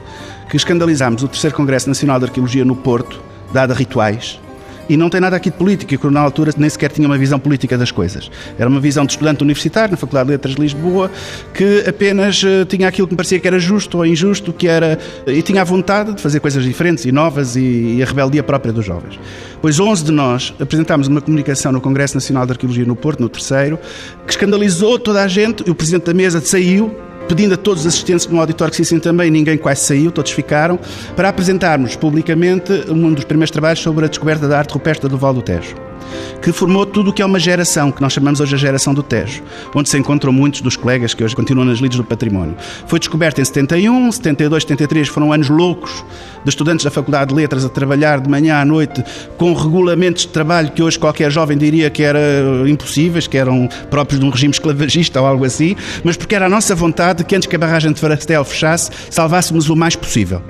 [0.49, 3.21] que escandalizámos o terceiro Congresso Nacional de Arqueologia no Porto,
[3.53, 4.41] dado a rituais,
[4.89, 7.39] e não tem nada aqui de política, que na altura nem sequer tinha uma visão
[7.39, 8.31] política das coisas.
[8.59, 11.11] Era uma visão de estudante universitário na Faculdade de Letras de Lisboa,
[11.53, 14.99] que apenas uh, tinha aquilo que me parecia que era justo ou injusto, que era
[15.27, 18.73] e tinha a vontade de fazer coisas diferentes e novas e, e a rebeldia própria
[18.73, 19.19] dos jovens.
[19.61, 23.29] Pois 11 de nós apresentámos uma comunicação no Congresso Nacional de Arqueologia no Porto, no
[23.29, 23.79] terceiro,
[24.27, 26.95] que escandalizou toda a gente, e o presidente da mesa saiu
[27.29, 30.79] pedindo a todos os assistentes no auditório que saíssem também, ninguém quase saiu, todos ficaram,
[31.17, 35.35] para apresentarmos publicamente um dos primeiros trabalhos sobre a descoberta da arte rupestre do Val
[35.35, 35.94] do Tejo
[36.43, 39.03] que formou tudo o que é uma geração, que nós chamamos hoje a geração do
[39.03, 39.43] Tejo,
[39.75, 42.57] onde se encontram muitos dos colegas que hoje continuam nas lides do património.
[42.87, 46.05] Foi descoberta em 71, 72, 73 foram anos loucos
[46.45, 49.03] de estudantes da Faculdade de Letras a trabalhar de manhã à noite
[49.39, 54.21] com regulamentos de trabalho que hoje qualquer jovem diria que eram impossíveis, que eram próprios
[54.21, 57.49] de um regime esclavagista ou algo assim, mas porque era a nossa vontade que antes
[57.49, 60.43] que a barragem de Farastel fechasse, salvássemos o mais possível.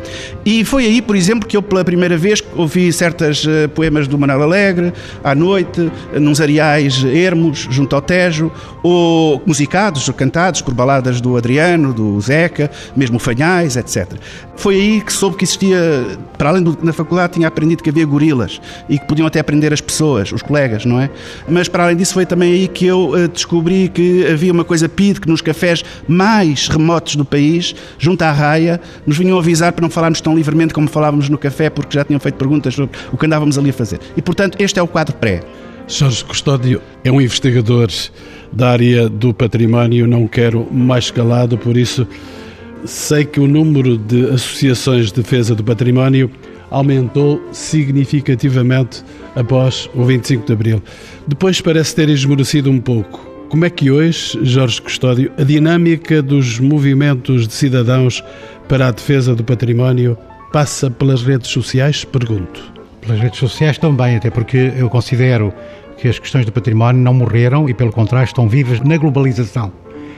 [0.44, 4.18] E foi aí, por exemplo, que eu pela primeira vez ouvi certas uh, poemas do
[4.18, 5.43] Manuel Alegre, à noite,
[6.20, 8.50] nos areais ermos, junto ao Tejo,
[8.82, 14.12] ou musicados, cantados por baladas do Adriano, do Zeca, mesmo Fanhais, etc.
[14.56, 15.78] Foi aí que soube que existia,
[16.38, 19.72] para além do na faculdade, tinha aprendido que havia gorilas e que podiam até aprender
[19.72, 21.10] as pessoas, os colegas, não é?
[21.48, 24.88] Mas para além disso foi também aí que eu uh, descobri que havia uma coisa
[24.88, 29.82] PID que nos cafés mais remotos do país, junto à raia, nos vinham avisar para
[29.82, 33.16] não falarmos tão livremente como falávamos no café, porque já tinham feito perguntas sobre o
[33.16, 34.00] que andávamos ali a fazer.
[34.16, 35.33] E portanto, este é o quadro pré.
[35.86, 37.88] Jorge Custódio é um investigador
[38.52, 42.06] da área do património, não quero mais escalado, por isso
[42.84, 46.30] sei que o número de associações de defesa do património
[46.70, 50.82] aumentou significativamente após o 25 de Abril.
[51.26, 53.34] Depois parece ter esmorecido um pouco.
[53.48, 58.24] Como é que hoje, Jorge Custódio, a dinâmica dos movimentos de cidadãos
[58.68, 60.18] para a defesa do património
[60.52, 62.04] passa pelas redes sociais?
[62.04, 62.73] Pergunto.
[63.06, 65.52] Pelas redes sociais também, até porque eu considero
[65.98, 69.70] que as questões do património não morreram e, pelo contrário, estão vivas na globalização.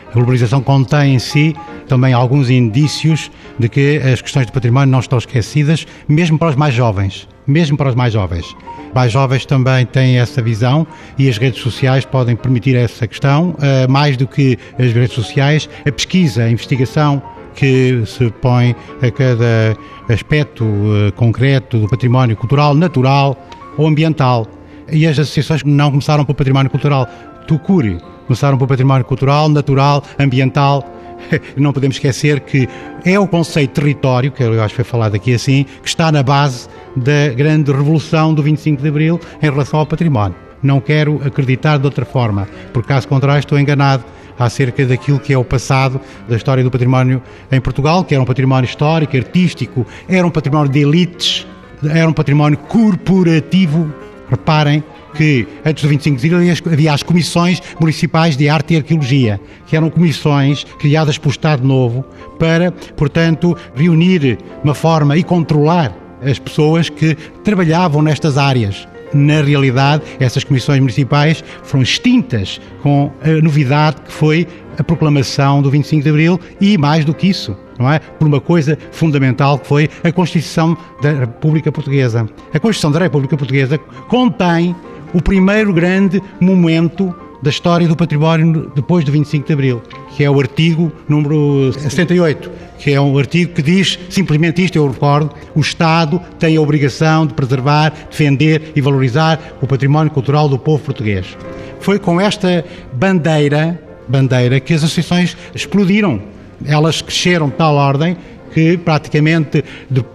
[0.09, 1.55] A globalização contém em si
[1.88, 6.57] também alguns indícios de que as questões do património não estão esquecidas, mesmo para os
[6.57, 7.29] mais jovens.
[7.44, 8.46] Mesmo para os mais jovens.
[8.94, 10.87] Mais jovens também têm essa visão
[11.18, 15.68] e as redes sociais podem permitir essa questão, eh, mais do que as redes sociais,
[15.85, 17.20] a pesquisa, a investigação
[17.57, 19.77] que se põe a cada
[20.09, 23.37] aspecto eh, concreto do património cultural, natural
[23.77, 24.47] ou ambiental.
[24.90, 27.09] E as associações não começaram pelo património cultural.
[27.49, 30.85] Tucuri começaram pelo património cultural, natural, ambiental.
[31.57, 32.69] Não podemos esquecer que
[33.05, 36.12] é o conceito de território, que eu acho que foi falado aqui assim, que está
[36.12, 40.37] na base da grande revolução do 25 de Abril em relação ao património.
[40.62, 44.05] Não quero acreditar de outra forma, porque caso contrário estou enganado
[44.38, 48.27] acerca daquilo que é o passado da história do património em Portugal, que era um
[48.27, 51.46] património histórico, artístico, era um património de elites,
[51.83, 53.92] era um património corporativo.
[54.29, 54.83] Reparem
[55.14, 59.77] que antes do 25 de abril havia as comissões municipais de arte e arqueologia, que
[59.77, 62.05] eram comissões criadas pelo Estado Novo
[62.38, 68.87] para, portanto, reunir de uma forma e controlar as pessoas que trabalhavam nestas áreas.
[69.17, 74.47] Na realidade, essas comissões municipais foram extintas com a novidade que foi
[74.79, 77.99] a proclamação do 25 de Abril e, mais do que isso, não é?
[77.99, 82.29] Por uma coisa fundamental que foi a Constituição da República Portuguesa.
[82.53, 84.77] A Constituição da República Portuguesa contém
[85.15, 89.83] o primeiro grande momento da história do património depois do 25 de Abril,
[90.15, 94.89] que é o artigo número 68, que é um artigo que diz simplesmente isto, eu
[94.89, 100.59] recordo, o Estado tem a obrigação de preservar, defender e valorizar o património cultural do
[100.59, 101.37] povo português.
[101.81, 106.21] Foi com esta bandeira, bandeira que as associações explodiram.
[106.65, 108.17] Elas cresceram de tal ordem
[108.53, 109.65] que praticamente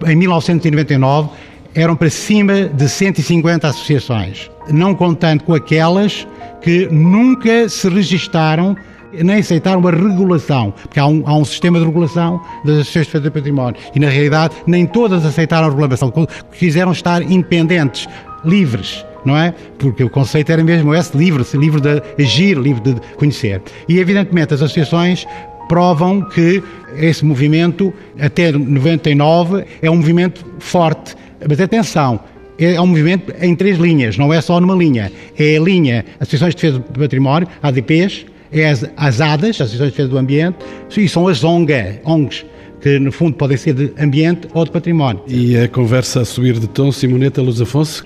[0.06, 1.30] em 1999
[1.74, 6.26] eram para cima de 150 associações, não contando com aquelas
[6.60, 8.76] que nunca se registaram
[9.12, 13.12] nem aceitaram a regulação, porque há um, há um sistema de regulação das associações de
[13.12, 16.12] defesa do património e, na realidade, nem todas aceitaram a regulação,
[16.58, 18.08] quiseram estar independentes,
[18.44, 19.54] livres, não é?
[19.78, 23.62] Porque o conceito era mesmo esse, livre, livre de agir, livre de conhecer.
[23.88, 25.26] E, evidentemente, as associações
[25.68, 26.62] provam que
[26.96, 31.14] esse movimento, até 99, é um movimento forte.
[31.48, 32.20] Mas atenção,
[32.58, 35.10] é um movimento em três linhas, não é só numa linha.
[35.38, 39.90] É a linha Associações de Defesa do Património, ADPs, é as, as ADAs, Associações de
[39.90, 40.58] Defesa do Ambiente,
[40.96, 42.44] e são as ONGA, ONGs,
[42.80, 45.22] que no fundo podem ser de ambiente ou de património.
[45.26, 48.04] E a conversa a subir de tom, Simoneta Luz Afonso?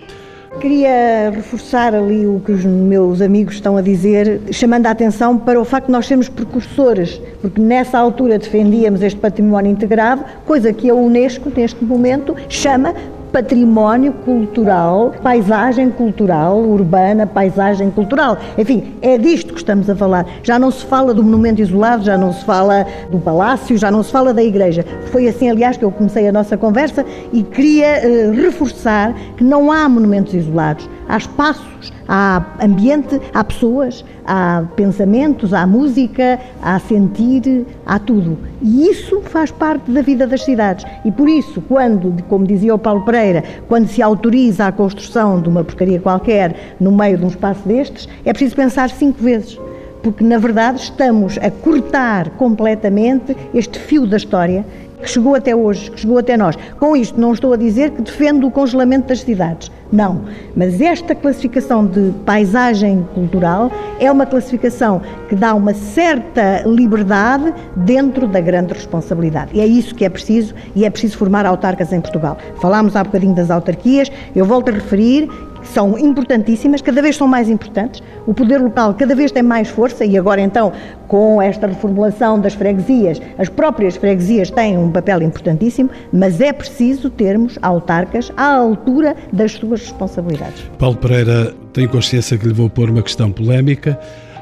[0.60, 5.60] Queria reforçar ali o que os meus amigos estão a dizer, chamando a atenção para
[5.60, 10.88] o facto de nós sermos precursores, porque nessa altura defendíamos este património integrado, coisa que
[10.88, 12.94] a Unesco, neste momento, chama
[13.36, 18.38] património cultural, paisagem cultural, urbana, paisagem cultural.
[18.56, 20.26] Enfim, é disto que estamos a falar.
[20.42, 24.02] Já não se fala do monumento isolado, já não se fala do palácio, já não
[24.02, 24.86] se fala da igreja.
[25.12, 29.70] Foi assim, aliás, que eu comecei a nossa conversa e queria uh, reforçar que não
[29.70, 30.88] há monumentos isolados.
[31.08, 38.38] Há espaços, há ambiente, há pessoas, há pensamentos, há música, há sentir, há tudo.
[38.60, 40.84] E isso faz parte da vida das cidades.
[41.04, 45.48] E por isso, quando, como dizia o Paulo Pereira, quando se autoriza a construção de
[45.48, 49.58] uma porcaria qualquer no meio de um espaço destes, é preciso pensar cinco vezes.
[50.02, 54.64] Porque, na verdade, estamos a cortar completamente este fio da história
[55.06, 56.56] que chegou até hoje, que chegou até nós.
[56.80, 59.70] Com isto, não estou a dizer que defendo o congelamento das cidades.
[59.92, 60.22] Não.
[60.56, 68.26] Mas esta classificação de paisagem cultural é uma classificação que dá uma certa liberdade dentro
[68.26, 69.52] da grande responsabilidade.
[69.54, 72.36] E é isso que é preciso, e é preciso formar autarcas em Portugal.
[72.60, 75.30] Falámos há bocadinho das autarquias, eu volto a referir
[75.66, 78.02] são importantíssimas, cada vez são mais importantes.
[78.26, 80.72] O poder local cada vez tem mais força e agora então,
[81.06, 87.10] com esta reformulação das freguesias, as próprias freguesias têm um papel importantíssimo, mas é preciso
[87.10, 90.62] termos autarcas à altura das suas responsabilidades.
[90.78, 93.98] Paulo Pereira tem consciência que lhe vou pôr uma questão polémica.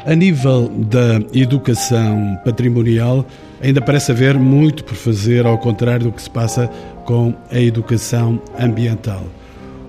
[0.06, 3.24] A nível da educação patrimonial,
[3.62, 6.68] ainda parece haver muito por fazer, ao contrário do que se passa
[7.06, 9.22] com a educação ambiental.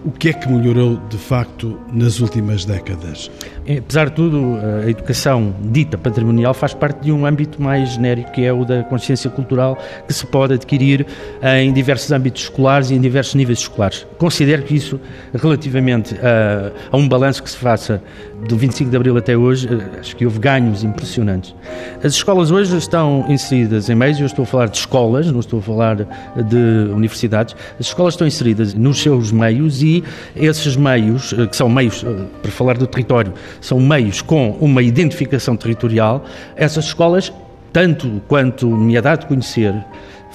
[0.05, 3.31] O que é que melhorou de facto nas últimas décadas?
[3.67, 8.45] Apesar de tudo, a educação dita patrimonial faz parte de um âmbito mais genérico, que
[8.45, 9.75] é o da consciência cultural,
[10.07, 11.05] que se pode adquirir
[11.41, 14.05] em diversos âmbitos escolares e em diversos níveis escolares.
[14.19, 14.99] Considero que isso,
[15.33, 18.03] relativamente a, a um balanço que se faça
[18.47, 21.55] do 25 de Abril até hoje, eh, acho que houve ganhos impressionantes.
[22.03, 25.59] As escolas hoje estão inseridas em meios, eu estou a falar de escolas, não estou
[25.59, 30.03] a falar de universidades, as escolas estão inseridas nos seus meios e
[30.35, 34.81] esses meios, eh, que são meios, eh, para falar do território, são meios com uma
[34.81, 37.31] identificação territorial, essas escolas,
[37.71, 39.73] tanto quanto me é dado conhecer,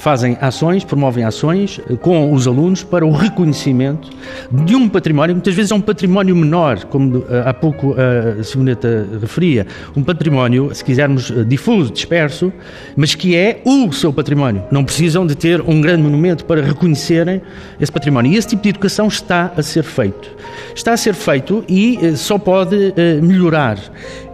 [0.01, 4.09] fazem ações, promovem ações eh, com os alunos para o reconhecimento
[4.51, 9.07] de um património, muitas vezes é um património menor, como eh, há pouco a Simoneta
[9.21, 12.51] referia, um património, se quisermos, eh, difuso, disperso,
[12.97, 14.63] mas que é o seu património.
[14.71, 17.43] Não precisam de ter um grande monumento para reconhecerem
[17.79, 18.33] esse património.
[18.33, 20.31] E esse tipo de educação está a ser feito.
[20.75, 23.79] Está a ser feito e só pode melhorar.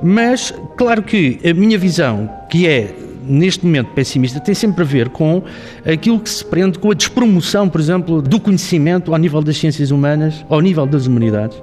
[0.02, 5.09] Mas, claro que a minha visão, que é neste momento pessimista, tem sempre a ver
[5.09, 5.43] com
[5.85, 9.91] aquilo que se prende com a despromoção, por exemplo, do conhecimento ao nível das ciências
[9.91, 11.61] humanas, ao nível das humanidades.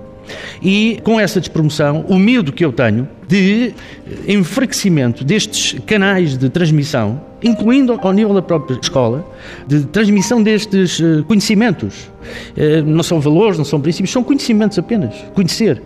[0.62, 3.74] E com essa despromoção, o medo que eu tenho de
[4.28, 9.26] enfraquecimento destes canais de transmissão, incluindo ao nível da própria escola,
[9.68, 12.10] de transmissão destes eh, conhecimentos.
[12.56, 15.14] Eh, não são valores, não são princípios, são conhecimentos apenas.
[15.34, 15.82] Conhecer.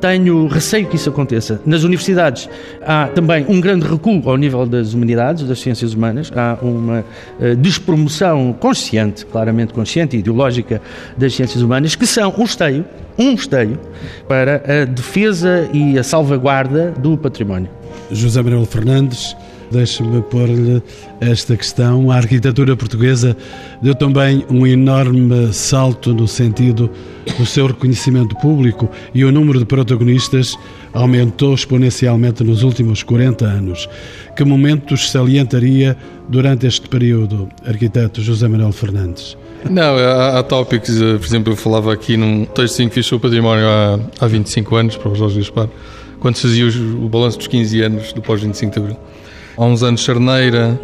[0.00, 1.60] Tenho receio que isso aconteça.
[1.64, 2.48] Nas universidades
[2.82, 6.30] há também um grande recuo ao nível das humanidades, das ciências humanas.
[6.34, 7.04] Há uma
[7.40, 10.80] eh, despromoção consciente, claramente consciente e ideológica
[11.16, 12.84] das ciências humanas, que são um esteio,
[13.18, 13.78] um esteio
[14.28, 17.70] para a defesa e a salvaguarda do património.
[18.10, 19.36] José Manuel Fernandes,
[19.70, 20.82] Deixe-me pôr-lhe
[21.20, 22.10] esta questão.
[22.10, 23.36] A arquitetura portuguesa
[23.82, 26.90] deu também um enorme salto no sentido
[27.38, 30.56] do seu reconhecimento público e o número de protagonistas
[30.92, 33.88] aumentou exponencialmente nos últimos 40 anos.
[34.34, 35.96] Que momentos salientaria
[36.28, 39.36] durante este período, arquiteto José Manuel Fernandes?
[39.68, 43.26] Não, há, há tópicos, eh, por exemplo, eu falava aqui num texto que fiz sobre
[43.26, 45.68] o património há, há 25 anos, para o Jorge Gaspar,
[46.20, 48.96] quando se fazia o, balanço dos 15 anos do pós-25 de Abril.
[49.56, 50.80] Há uns anos, Charneira,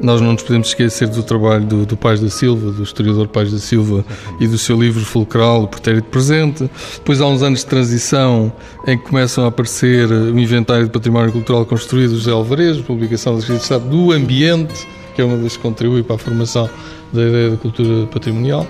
[0.00, 3.50] nós não nos podemos esquecer do trabalho do, do Pais da Silva, do historiador Pais
[3.50, 4.04] da Silva,
[4.40, 6.70] e do seu livro fulcral, O Pretérito Presente.
[6.94, 8.52] Depois há uns anos de transição
[8.86, 13.40] em que começam a aparecer o Inventário de Património Cultural Construído José Alvarez, publicação da
[13.40, 14.86] Secretaria Estado do Ambiente,
[15.18, 16.70] que é uma das que contribui para a formação
[17.12, 18.64] da ideia da cultura patrimonial.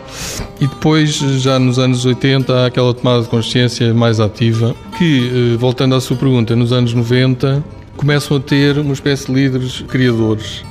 [0.58, 5.56] E depois, já nos anos 80, há aquela tomada de consciência mais ativa, que, eh,
[5.58, 7.62] voltando à sua pergunta, nos anos 90
[7.98, 10.64] começam a ter uma espécie de líderes criadores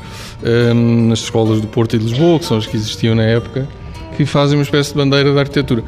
[0.74, 3.68] um, nas escolas do Porto e de Lisboa, que são as que existiam na época,
[4.16, 5.84] que fazem uma espécie de bandeira da arquitetura.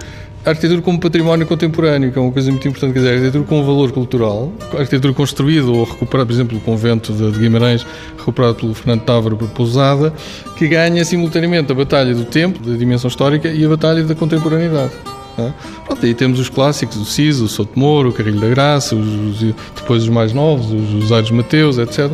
[0.46, 3.44] A arquitetura como património contemporâneo, que é uma coisa muito importante, quer dizer, a arquitetura
[3.44, 7.86] com valor cultural, a arquitetura construída ou recuperada, por exemplo, o convento de Guimarães,
[8.18, 10.14] recuperado pelo Fernando Távora por Pousada,
[10.58, 14.94] que ganha simultaneamente a batalha do tempo, da dimensão histórica, e a batalha da contemporaneidade.
[15.38, 15.54] Né?
[15.86, 19.56] Pronto, aí temos os clássicos, o Ciso, o Sotomoro, o Carrilho da Graça, os, os,
[19.76, 22.12] depois os mais novos, os, os Aires Mateus, etc.,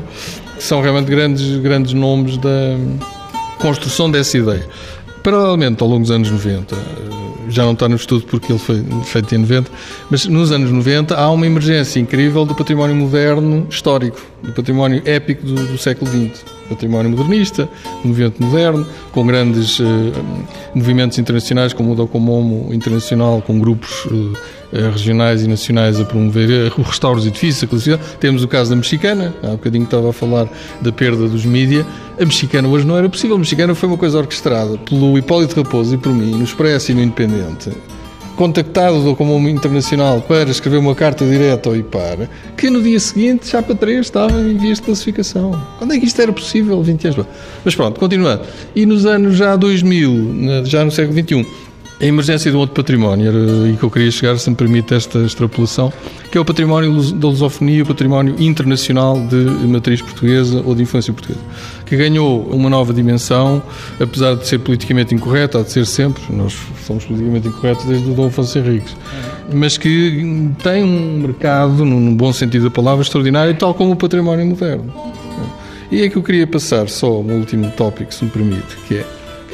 [0.55, 2.77] que são realmente grandes, grandes nomes da
[3.59, 4.67] construção dessa ideia.
[5.23, 6.75] Paralelamente, ao longo dos anos 90,
[7.55, 9.71] já não está no estudo porque ele foi feito em 90,
[10.09, 15.45] mas nos anos 90 há uma emergência incrível do património moderno histórico, do património épico
[15.45, 17.69] do, do século XX património modernista,
[18.03, 19.83] movimento moderno, com grandes uh,
[20.73, 24.33] movimentos internacionais como o Docomomo Internacional, com grupos uh,
[24.91, 28.17] regionais e nacionais a promover o restauro dos edifícios, a classificação.
[28.19, 30.47] Temos o caso da mexicana, há um bocadinho estava a falar
[30.81, 31.85] da perda dos mídia.
[32.19, 33.35] A mexicana hoje não era possível.
[33.35, 36.95] A mexicana foi uma coisa orquestrada pelo Hipólito Raposo e por mim, no Expresso e
[36.95, 37.71] no Independente
[38.35, 43.49] contactado do Comum Internacional para escrever uma carta direta ao IPAR, que no dia seguinte,
[43.49, 45.59] já para três, estava em vias de classificação.
[45.77, 46.81] Quando é que isto era possível?
[46.83, 47.25] 20 anos.
[47.63, 48.43] Mas pronto, continuando.
[48.75, 51.47] E nos anos já 2000, já no século XXI,
[51.99, 54.93] a emergência de um outro património, era aí que eu queria chegar, se me permite
[54.93, 55.93] esta extrapolação,
[56.29, 61.13] que é o património da lusofonia, o património internacional de matriz portuguesa ou de influência
[61.13, 61.39] portuguesa,
[61.85, 63.63] que ganhou uma nova dimensão,
[63.99, 68.13] apesar de ser politicamente incorreto, há de ser sempre, nós somos politicamente incorretos desde o
[68.13, 68.95] Dom Afonso Henriques,
[69.53, 74.45] mas que tem um mercado, no bom sentido da palavra, extraordinário, tal como o património
[74.45, 74.93] moderno.
[75.91, 79.05] E é que eu queria passar só um último tópico, se me permite, que é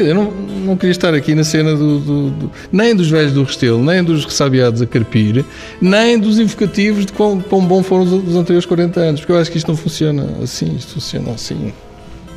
[0.01, 3.43] Dizer, não, não queria estar aqui na cena do, do, do, nem dos velhos do
[3.43, 5.45] Restelo, nem dos ressabiados a carpir,
[5.81, 9.37] nem dos invocativos de quão, quão bom foram os, os anteriores 40 anos, porque eu
[9.37, 11.71] acho que isto não funciona assim, isto funciona assim.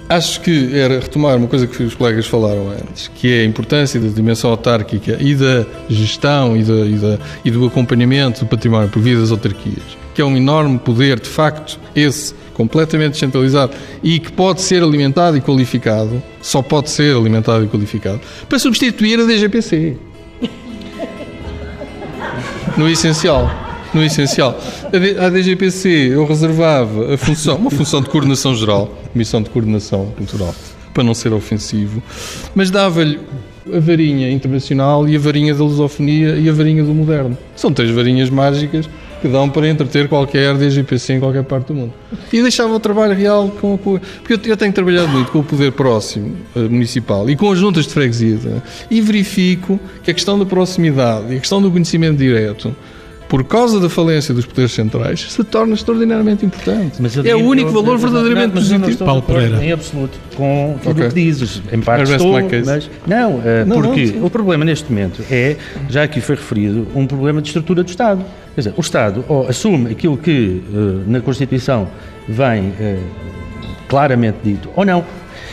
[0.07, 3.99] Acho que era retomar uma coisa que os colegas falaram antes, que é a importância
[3.99, 8.91] da dimensão autárquica e da gestão e, da, e, da, e do acompanhamento do património
[8.91, 9.83] por via das autarquias,
[10.15, 15.37] que é um enorme poder, de facto, esse completamente descentralizado e que pode ser alimentado
[15.37, 19.97] e qualificado, só pode ser alimentado e qualificado, para substituir a DGPC.
[22.77, 23.49] No essencial.
[23.95, 24.59] No essencial.
[25.21, 30.53] A DGPC eu reservava a função, uma função de coordenação geral, Comissão de Coordenação Cultural,
[30.93, 32.03] para não ser ofensivo,
[32.53, 33.21] mas dava-lhe
[33.73, 37.39] a varinha internacional e a varinha da lusofonia e a varinha do moderno.
[37.55, 38.89] São três varinhas mágicas
[39.25, 41.95] que dão para entreter qualquer DGPC em qualquer parte do mundo.
[42.31, 45.73] E deixava o trabalho real com, com porque eu, tenho trabalhado muito com o poder
[45.73, 50.45] próximo uh, municipal e com as juntas de freguesia e verifico que a questão da
[50.45, 52.77] proximidade e a questão do conhecimento direto
[53.31, 56.99] por causa da falência dos poderes centrais, se torna extraordinariamente importante.
[57.27, 58.91] é o único eu, valor eu, verdadeiramente não, positivo.
[58.91, 59.65] Estou Paulo Pereira.
[59.65, 61.07] Em absoluto, com tudo okay.
[61.07, 61.63] o que dizes.
[61.73, 62.35] Em parte estou,
[62.67, 62.91] mas...
[63.07, 65.57] Não, uh, não porque não, o problema neste momento é,
[65.89, 68.23] já aqui foi referido, um problema de estrutura do Estado.
[68.55, 71.89] Quer dizer, o Estado ou assume aquilo que uh, na Constituição
[72.29, 73.03] vem uh,
[73.89, 75.05] claramente dito, ou não.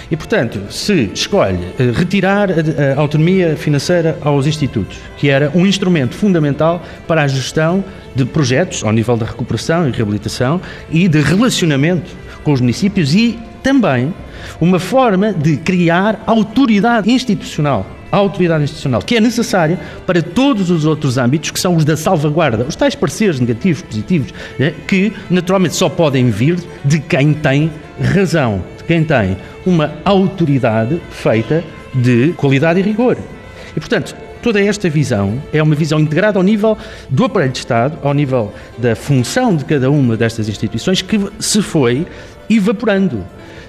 [0.10, 6.16] E, portanto, se escolhe uh, retirar a, autonomia financeira aos institutos, que era um instrumento
[6.16, 7.84] fundamental para a gestão
[8.14, 12.12] de projetos ao nível da recuperação e reabilitação e de relacionamento
[12.44, 14.14] com os municípios e também
[14.60, 20.86] uma forma de criar autoridade institucional a autoridade institucional, que é necessária para todos os
[20.86, 25.76] outros âmbitos, que são os da salvaguarda, os tais pareceres negativos, positivos, né, que naturalmente
[25.76, 27.72] só podem vir de quem tem
[28.14, 33.18] razão, de quem tem uma autoridade feita de qualidade e rigor.
[33.76, 36.78] E, portanto, toda esta visão é uma visão integrada ao nível
[37.10, 41.62] do aparelho de Estado, ao nível da função de cada uma destas instituições, que se
[41.62, 42.06] foi
[42.50, 43.24] evaporando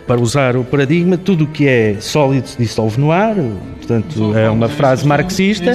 [0.07, 3.35] para usar o paradigma, tudo o que é sólido se dissolve no ar,
[3.77, 5.71] portanto é uma frase marxista.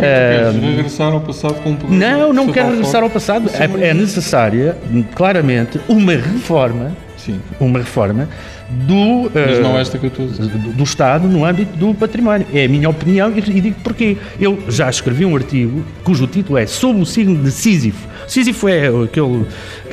[0.00, 3.50] É, regressar ao passado com Não, não quero regressar ao passado.
[3.54, 4.76] É, é necessária,
[5.14, 7.40] claramente, uma reforma, Sim.
[7.60, 8.28] uma reforma
[8.70, 10.46] do, Mas não esta que eu estou a dizer.
[10.46, 12.46] Do, do, Estado no âmbito do património.
[12.52, 14.16] É a minha opinião e, e digo porquê.
[14.38, 18.06] Eu já escrevi um artigo cujo título é Sob o signo de Sísifo.
[18.26, 19.46] Sísifo é aquele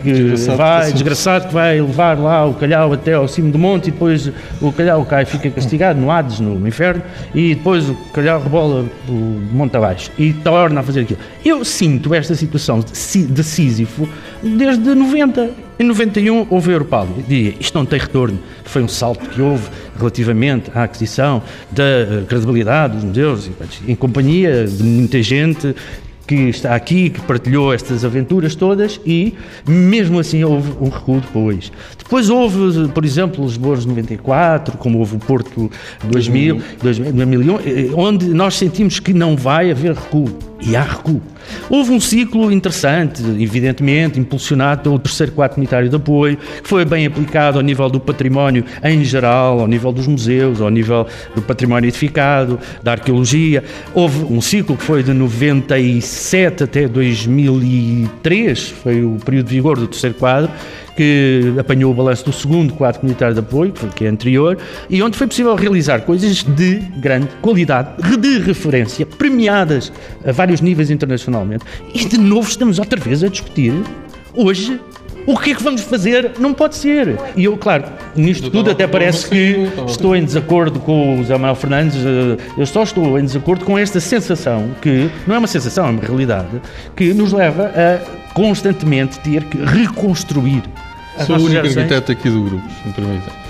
[0.04, 3.88] que desgraçado, vai, desgraçado que vai levar lá o calhau até ao cimo do monte
[3.88, 4.30] e depois
[4.62, 7.02] o calhau cai fica castigado no Hades, no inferno,
[7.34, 11.20] e depois o calhau rebola o monte abaixo e torna a fazer aquilo.
[11.46, 14.08] Eu sinto esta situação de Sísifo
[14.44, 15.66] desde 90.
[15.78, 17.08] Em 91 houve a Europal.
[17.28, 18.40] Dizia, isto não tem retorno.
[18.64, 19.68] Foi um salto que houve
[19.98, 23.50] relativamente à aquisição da eh, credibilidade dos museus,
[23.86, 25.76] em companhia de muita gente
[26.26, 29.36] que está aqui, que partilhou estas aventuras todas e,
[29.68, 31.72] mesmo assim, houve um recuo depois.
[31.98, 35.70] Depois houve, por exemplo, os Boas 94, como houve o Porto
[36.04, 40.30] 2000, 2001, eh, onde nós sentimos que não vai haver recuo.
[40.62, 41.22] E há recuo.
[41.70, 47.06] Houve um ciclo interessante, evidentemente, impulsionado pelo terceiro quadro comunitário de apoio, que foi bem
[47.06, 51.88] aplicado ao nível do património em geral, ao nível dos museus, ao nível do património
[51.88, 53.64] edificado, da arqueologia.
[53.93, 59.88] Houve um ciclo que foi de 97 até 2003, foi o período de vigor do
[59.88, 60.52] terceiro quadro,
[60.96, 64.58] que apanhou o balanço do segundo quadro comunitário de apoio, que é anterior,
[64.89, 69.91] e onde foi possível realizar coisas de grande qualidade, de referência, premiadas
[70.26, 70.89] a vários níveis
[71.36, 71.66] internacionalmente.
[71.94, 73.74] E de novo estamos outra vez a discutir,
[74.34, 74.80] hoje,
[75.26, 76.32] o que é que vamos fazer?
[76.40, 77.18] Não pode ser.
[77.36, 81.56] E eu, claro, nisto tudo até parece que estou em desacordo com o Zé Manuel
[81.56, 85.88] Fernandes, eh, eu só estou em desacordo com esta sensação, que não é uma sensação,
[85.88, 86.62] é uma realidade,
[86.96, 90.64] que nos leva a constantemente ter que reconstruir
[91.26, 93.45] Sou o único arquiteto aqui do grupo, se me permitem.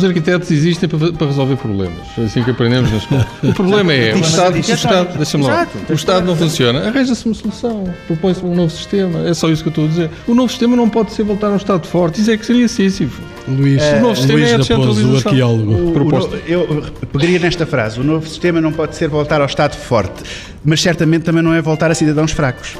[0.00, 1.98] Os arquitetos existem para, para resolver problemas.
[2.16, 3.26] É assim que aprendemos na escola.
[3.42, 6.88] O problema é, o Estado, o Estado, deixa-me lá, o Estado não funciona.
[6.88, 9.28] Arranja-se uma solução, propõe-se um novo sistema.
[9.28, 10.10] É só isso que eu estou a dizer.
[10.26, 12.22] O novo sistema não pode ser voltar a um Estado forte.
[12.22, 13.20] Isso é que seria Sísifo.
[13.46, 15.32] Luís, o novo sistema Luís é a descentralização.
[15.32, 15.72] arqueólogo.
[15.72, 20.22] O, eu pegaria nesta frase: o novo sistema não pode ser voltar ao Estado forte,
[20.64, 22.76] mas certamente também não é voltar a cidadãos fracos.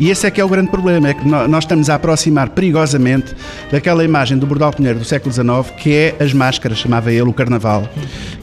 [0.00, 3.36] E esse é que é o grande problema, é que nós estamos a aproximar perigosamente
[3.70, 7.34] daquela imagem do Bordal Pinheiro do século XIX, que é as máscaras, chamava ele o
[7.34, 7.86] carnaval,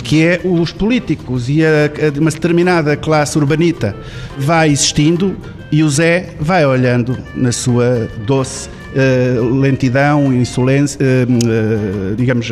[0.04, 3.96] que é os políticos e a, a, uma determinada classe urbanita
[4.38, 5.36] vai existindo
[5.72, 12.50] e o Zé vai olhando na sua doce Uh, lentidão, insolência, uh, uh, digamos,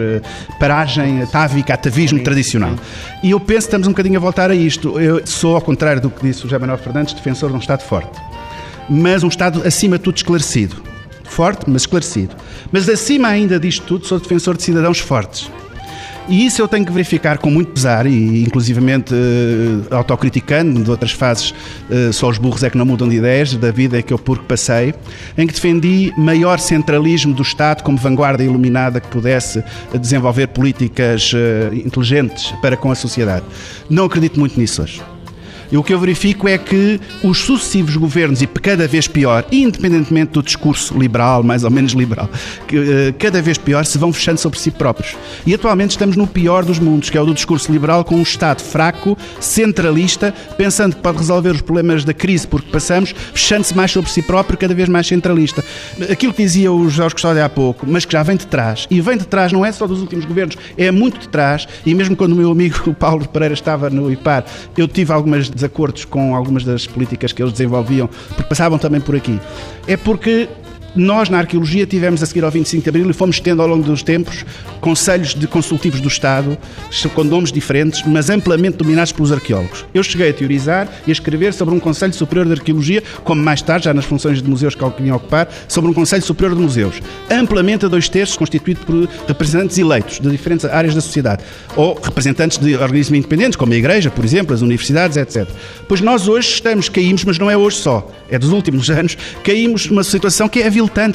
[0.60, 2.76] paragem atávica, atavismo tradicional.
[3.24, 5.00] E eu penso que estamos um bocadinho a voltar a isto.
[5.00, 7.82] Eu sou, ao contrário do que disse o José Manuel Fernandes, defensor de um Estado
[7.82, 8.20] forte
[8.90, 10.76] mas um Estado acima de tudo esclarecido.
[11.24, 12.36] Forte, mas esclarecido.
[12.72, 15.50] Mas acima ainda disto tudo, sou defensor de cidadãos fortes.
[16.28, 21.12] E isso eu tenho que verificar com muito pesar e inclusivamente uh, autocriticando de outras
[21.12, 24.18] fases, uh, só os burros é que não mudam de ideias, da vida que eu
[24.18, 24.96] por que passei,
[25.38, 29.64] em que defendi maior centralismo do Estado como vanguarda iluminada que pudesse
[30.00, 33.46] desenvolver políticas uh, inteligentes para com a sociedade.
[33.88, 35.15] Não acredito muito nisso hoje.
[35.72, 40.34] E o que eu verifico é que os sucessivos governos, e cada vez pior, independentemente
[40.34, 44.60] do discurso liberal, mais ou menos liberal, uh, cada vez pior se vão fechando sobre
[44.60, 45.16] si próprios.
[45.46, 48.22] E atualmente estamos no pior dos mundos, que é o do discurso liberal, com um
[48.22, 53.92] Estado fraco, centralista, pensando que pode resolver os problemas da crise porque passamos, fechando-se mais
[53.92, 55.64] sobre si próprio, cada vez mais centralista.
[56.10, 59.00] Aquilo que dizia o Jorge Custódio há pouco, mas que já vem de trás, e
[59.02, 62.16] vem de trás não é só dos últimos governos, é muito de trás, e mesmo
[62.16, 64.46] quando o meu amigo Paulo Pereira estava no IPAR,
[64.78, 69.16] eu tive algumas desacordos com algumas das políticas que eles desenvolviam, porque passavam também por
[69.16, 69.40] aqui.
[69.88, 70.50] É porque
[70.96, 73.84] nós, na arqueologia, tivemos a seguir ao 25 de Abril e fomos tendo ao longo
[73.84, 74.46] dos tempos
[74.80, 76.58] conselhos de consultivos do Estado,
[77.14, 79.86] com nomes diferentes, mas amplamente dominados pelos arqueólogos.
[79.94, 83.62] Eu cheguei a teorizar e a escrever sobre um Conselho Superior de Arqueologia, como mais
[83.62, 86.62] tarde, já nas funções de museus que eu vinha ocupar, sobre um Conselho Superior de
[86.62, 91.44] Museus, amplamente a dois terços, constituído por representantes eleitos de diferentes áreas da sociedade,
[91.76, 95.48] ou representantes de organismos independentes, como a Igreja, por exemplo, as universidades, etc.
[95.88, 99.88] Pois nós hoje estamos, caímos, mas não é hoje só, é dos últimos anos, caímos
[99.88, 100.70] numa situação que é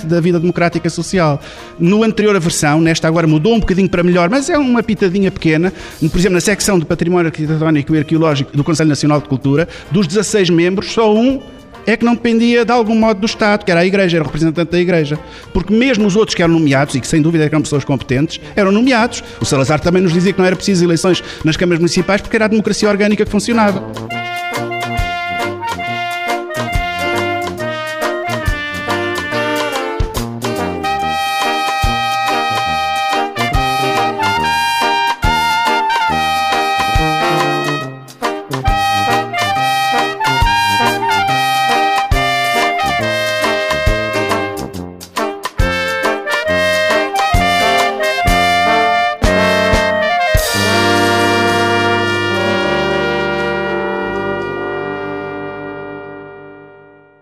[0.06, 1.40] da vida democrática social.
[1.78, 5.72] No anterior versão, nesta agora mudou um bocadinho para melhor, mas é uma pitadinha pequena.
[5.98, 10.06] Por exemplo, na secção de Património Arquitetónico e Arqueológico do Conselho Nacional de Cultura, dos
[10.06, 11.40] 16 membros, só um
[11.86, 14.26] é que não dependia de algum modo do Estado, que era a Igreja, era o
[14.26, 15.18] representante da Igreja.
[15.52, 18.70] Porque mesmo os outros que eram nomeados, e que sem dúvida eram pessoas competentes, eram
[18.70, 19.24] nomeados.
[19.40, 22.44] O Salazar também nos dizia que não era preciso eleições nas câmaras municipais porque era
[22.44, 24.39] a democracia orgânica que funcionava.